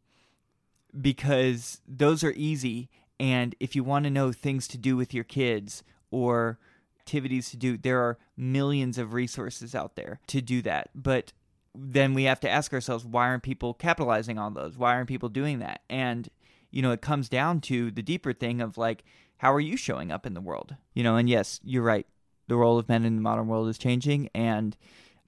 because 1.00 1.82
those 1.88 2.24
are 2.24 2.34
easy. 2.36 2.90
And 3.20 3.56
if 3.60 3.76
you 3.76 3.84
want 3.84 4.06
to 4.06 4.10
know 4.10 4.32
things 4.32 4.68
to 4.70 4.78
do 4.78 4.96
with 4.96 5.14
your 5.14 5.24
kids 5.24 5.84
or 6.12 6.60
activities 7.00 7.50
to 7.50 7.58
do, 7.58 7.78
there 7.78 8.00
are 8.02 8.18
millions 8.38 8.98
of 8.98 9.14
resources 9.14 9.76
out 9.76 9.96
there 9.96 10.20
to 10.28 10.42
do 10.42 10.62
that. 10.62 10.90
But 10.96 11.34
then 11.76 12.14
we 12.14 12.24
have 12.24 12.40
to 12.42 12.50
ask 12.50 12.74
ourselves, 12.74 13.06
why 13.06 13.28
aren't 13.28 13.44
people 13.44 13.74
capitalizing 13.74 14.38
on 14.38 14.54
those? 14.54 14.78
Why 14.78 14.94
aren't 14.94 15.10
people 15.10 15.30
doing 15.30 15.60
that? 15.60 15.82
And, 15.90 16.30
you 16.72 16.82
know, 16.82 16.92
it 16.92 17.02
comes 17.02 17.30
down 17.30 17.62
to 17.62 17.92
the 17.92 18.02
deeper 18.02 18.34
thing 18.34 18.62
of 18.62 18.78
like, 18.78 19.04
how 19.38 19.54
are 19.54 19.60
you 19.60 19.78
showing 19.78 20.12
up 20.12 20.26
in 20.26 20.34
the 20.34 20.42
world? 20.42 20.76
You 20.94 21.04
know, 21.04 21.16
and 21.16 21.30
yes, 21.30 21.60
you're 21.64 21.84
right. 21.84 22.06
The 22.48 22.56
role 22.56 22.80
of 22.80 22.90
men 22.90 23.06
in 23.06 23.16
the 23.16 23.22
modern 23.22 23.48
world 23.48 23.70
is 23.70 23.78
changing. 23.78 24.30
And, 24.34 24.76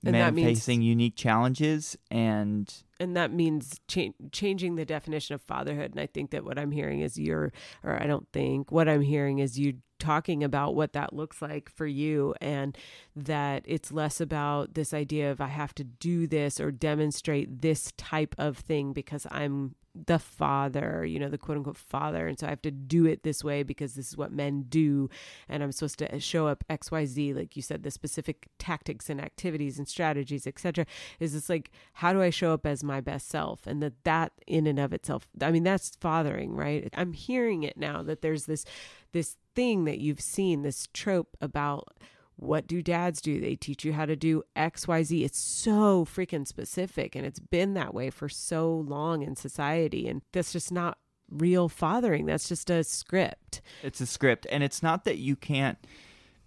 and 0.03 0.13
men 0.13 0.35
facing 0.35 0.81
unique 0.81 1.15
challenges 1.15 1.97
and 2.09 2.73
and 3.01 3.17
that 3.17 3.33
means 3.33 3.79
cha- 3.87 4.13
changing 4.31 4.75
the 4.75 4.85
definition 4.85 5.33
of 5.33 5.41
fatherhood. 5.41 5.91
And 5.91 5.99
i 5.99 6.05
think 6.05 6.31
that 6.31 6.45
what 6.45 6.59
i'm 6.59 6.71
hearing 6.71 7.01
is 7.01 7.17
you're 7.17 7.51
or 7.83 8.01
i 8.01 8.05
don't 8.05 8.27
think 8.31 8.71
what 8.71 8.87
i'm 8.87 9.01
hearing 9.01 9.39
is 9.39 9.57
you 9.57 9.73
talking 10.01 10.43
about 10.43 10.75
what 10.75 10.93
that 10.93 11.13
looks 11.13 11.41
like 11.41 11.69
for 11.69 11.85
you 11.85 12.33
and 12.41 12.77
that 13.15 13.63
it's 13.65 13.91
less 13.91 14.19
about 14.19 14.73
this 14.73 14.93
idea 14.93 15.31
of 15.31 15.39
I 15.39 15.47
have 15.47 15.73
to 15.75 15.83
do 15.83 16.27
this 16.27 16.59
or 16.59 16.71
demonstrate 16.71 17.61
this 17.61 17.93
type 17.97 18.35
of 18.37 18.57
thing 18.57 18.91
because 18.91 19.27
I'm 19.31 19.75
the 19.93 20.19
father, 20.19 21.05
you 21.05 21.19
know, 21.19 21.29
the 21.29 21.37
quote 21.37 21.57
unquote 21.57 21.77
father. 21.77 22.27
And 22.27 22.39
so 22.39 22.47
I 22.47 22.49
have 22.49 22.61
to 22.61 22.71
do 22.71 23.05
it 23.05 23.23
this 23.23 23.43
way 23.43 23.63
because 23.63 23.93
this 23.93 24.09
is 24.09 24.17
what 24.17 24.31
men 24.31 24.63
do. 24.63 25.09
And 25.49 25.61
I'm 25.61 25.71
supposed 25.71 25.99
to 25.99 26.19
show 26.19 26.47
up 26.47 26.63
XYZ, 26.69 27.35
like 27.35 27.55
you 27.55 27.61
said, 27.61 27.83
the 27.83 27.91
specific 27.91 28.47
tactics 28.57 29.09
and 29.09 29.19
activities 29.19 29.77
and 29.77 29.87
strategies, 29.87 30.47
etc. 30.47 30.85
Is 31.19 31.33
this 31.33 31.49
like, 31.49 31.71
how 31.93 32.13
do 32.13 32.21
I 32.21 32.29
show 32.29 32.53
up 32.53 32.65
as 32.65 32.83
my 32.83 33.01
best 33.01 33.27
self? 33.27 33.67
And 33.67 33.83
that 33.83 34.03
that 34.03 34.31
in 34.47 34.65
and 34.65 34.79
of 34.79 34.93
itself, 34.93 35.27
I 35.41 35.51
mean, 35.51 35.63
that's 35.63 35.97
fathering, 35.99 36.55
right? 36.55 36.89
I'm 36.93 37.13
hearing 37.13 37.63
it 37.63 37.77
now 37.77 38.01
that 38.03 38.21
there's 38.21 38.45
this, 38.45 38.65
this 39.11 39.35
thing 39.55 39.85
that 39.85 39.99
you've 39.99 40.21
seen, 40.21 40.61
this 40.61 40.87
trope 40.93 41.37
about 41.41 41.87
what 42.35 42.65
do 42.65 42.81
dads 42.81 43.21
do? 43.21 43.39
They 43.39 43.55
teach 43.55 43.85
you 43.85 43.93
how 43.93 44.05
to 44.05 44.15
do 44.15 44.43
XYZ. 44.55 45.23
It's 45.23 45.39
so 45.39 46.05
freaking 46.05 46.47
specific 46.47 47.15
and 47.15 47.25
it's 47.25 47.39
been 47.39 47.75
that 47.75 47.93
way 47.93 48.09
for 48.09 48.27
so 48.27 48.71
long 48.71 49.21
in 49.21 49.35
society. 49.35 50.07
And 50.07 50.23
that's 50.31 50.51
just 50.51 50.71
not 50.71 50.97
real 51.29 51.69
fathering. 51.69 52.25
That's 52.25 52.49
just 52.49 52.69
a 52.69 52.83
script. 52.83 53.61
It's 53.83 54.01
a 54.01 54.07
script. 54.07 54.47
And 54.49 54.63
it's 54.63 54.81
not 54.81 55.05
that 55.05 55.17
you 55.17 55.35
can't 55.35 55.77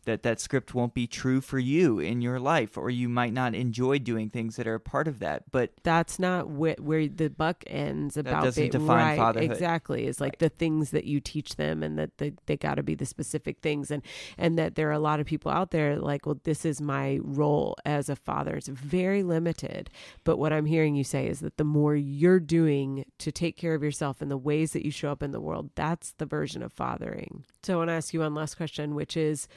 that 0.05 0.23
that 0.23 0.41
script 0.41 0.75
won't 0.75 0.95
be 0.95 1.07
true 1.07 1.41
for 1.41 1.59
you 1.59 1.99
in 1.99 2.21
your 2.23 2.39
life 2.39 2.77
or 2.79 2.91
you 2.91 3.09
might 3.09 3.33
not 3.33 3.55
enjoy 3.55 3.99
doing 3.99 4.31
things 4.31 4.57
that 4.57 4.67
are 4.67 4.75
a 4.75 4.81
part 4.81 5.09
of 5.09 5.19
that 5.19 5.43
but 5.51 5.73
that's 5.83 6.19
not 6.19 6.45
wh- 6.45 6.79
where 6.81 7.07
the 7.09 7.29
buck 7.29 7.65
ends 7.67 8.17
about 8.17 8.41
that 8.41 8.45
doesn't 8.45 8.65
ba- 8.67 8.71
define 8.79 8.89
right, 8.89 9.19
fatherhood. 9.19 9.51
exactly. 9.51 10.07
Is 10.07 10.21
like 10.21 10.35
Right. 10.35 10.39
the 10.41 10.49
things 10.49 10.91
that 10.91 11.05
you 11.05 11.21
teach 11.21 11.57
them 11.57 11.83
and 11.83 11.99
that 11.99 12.19
they, 12.19 12.33
they 12.47 12.57
got 12.57 12.75
to 12.77 12.83
be 12.83 12.95
the 12.95 13.07
specific 13.07 13.59
things 13.61 13.91
and 13.91 14.03
and 14.39 14.59
that 14.59 14.75
there 14.75 14.89
are 14.89 14.93
a 14.93 14.99
lot 14.99 15.21
of 15.21 15.27
people 15.27 15.51
out 15.51 15.71
there 15.71 15.97
like 15.99 16.27
well 16.27 16.39
this 16.45 16.65
is 16.65 16.81
my 16.81 17.19
role 17.23 17.77
as 17.85 18.09
a 18.09 18.17
father. 18.17 18.55
It's 18.57 18.69
very 18.69 19.23
limited 19.23 19.91
but 20.25 20.39
what 20.39 20.53
i'm 20.53 20.67
hearing 20.67 20.95
you 20.95 21.05
say 21.05 21.27
is 21.27 21.41
that 21.41 21.57
the 21.57 21.65
more 21.65 21.95
you're 21.97 22.41
doing 22.41 23.05
to 23.19 23.33
take 23.33 23.57
care 23.57 23.75
of 23.75 23.83
yourself 23.83 24.21
and 24.21 24.31
the 24.31 24.37
ways 24.37 24.73
that 24.73 24.85
you 24.85 24.91
show 24.91 25.11
up 25.11 25.23
in 25.23 25.31
the 25.33 25.41
world 25.41 25.71
that's 25.75 26.13
the 26.13 26.27
version 26.27 26.63
of 26.63 26.73
fathering. 26.73 27.45
So 27.63 27.75
i 27.75 27.77
want 27.79 27.89
to 27.91 27.95
ask 27.95 28.13
you 28.15 28.21
one 28.21 28.35
last 28.35 28.57
question 28.57 28.95
which 28.95 29.17
is 29.17 29.49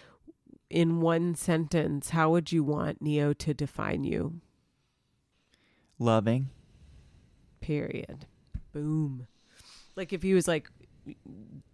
in 0.69 0.99
one 1.01 1.33
sentence 1.35 2.09
how 2.09 2.31
would 2.31 2.51
you 2.51 2.63
want 2.63 3.01
Neo 3.01 3.33
to 3.33 3.53
define 3.53 4.03
you? 4.03 4.41
Loving. 5.99 6.49
Period. 7.61 8.25
Boom. 8.73 9.27
Like 9.95 10.13
if 10.13 10.21
he 10.23 10.33
was 10.33 10.47
like 10.47 10.69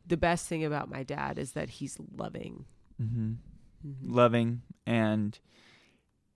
the 0.05 0.17
best 0.17 0.47
thing 0.47 0.63
about 0.63 0.89
my 0.89 1.03
dad 1.03 1.37
is 1.37 1.53
that 1.53 1.69
he's 1.69 1.97
loving. 2.15 2.65
Hmm 2.97 3.33
Mhm. 3.85 3.95
loving 4.03 4.61
and 4.85 5.37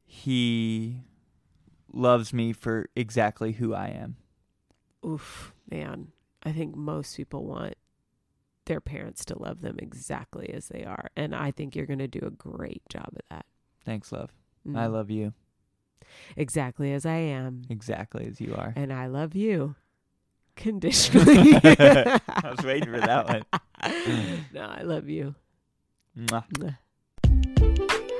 he 0.03 1.01
loves 1.93 2.33
me 2.33 2.51
for 2.51 2.89
exactly 2.95 3.53
who 3.53 3.73
I 3.73 3.87
am. 3.87 4.17
Oof 5.05 5.53
man. 5.69 6.11
I 6.43 6.51
think 6.51 6.75
most 6.75 7.15
people 7.15 7.45
want 7.45 7.75
their 8.67 8.79
parents 8.81 9.25
to 9.25 9.37
love 9.41 9.61
them 9.61 9.75
exactly 9.79 10.49
as 10.53 10.67
they 10.67 10.83
are. 10.85 11.09
And 11.17 11.35
i 11.35 11.51
think 11.51 11.75
you're 11.75 11.85
going 11.87 11.99
to 11.99 12.07
do 12.07 12.19
a 12.25 12.29
great 12.29 12.83
job 12.89 13.09
of 13.11 13.21
that. 13.31 13.45
Thanks 13.85 14.11
love. 14.11 14.31
I 14.67 14.85
Mhm. 14.85 14.91
love 14.93 15.09
you. 15.09 15.33
Exactly 16.37 16.93
as 16.93 17.05
i 17.05 17.15
am. 17.15 17.63
Exactly 17.69 18.25
as 18.27 18.39
you 18.39 18.53
are. 18.55 18.73
And 18.75 18.93
i 18.93 19.07
love 19.07 19.35
you 19.35 19.75
conditionally. 20.55 21.55
I 21.63 22.19
was 22.55 22.63
waiting 22.65 22.91
for 22.93 22.99
that 23.01 23.27
one. 23.27 23.43
no 24.53 24.61
i 24.61 24.81
love 24.83 25.09
you. 25.09 25.35
Mwah. 26.17 26.77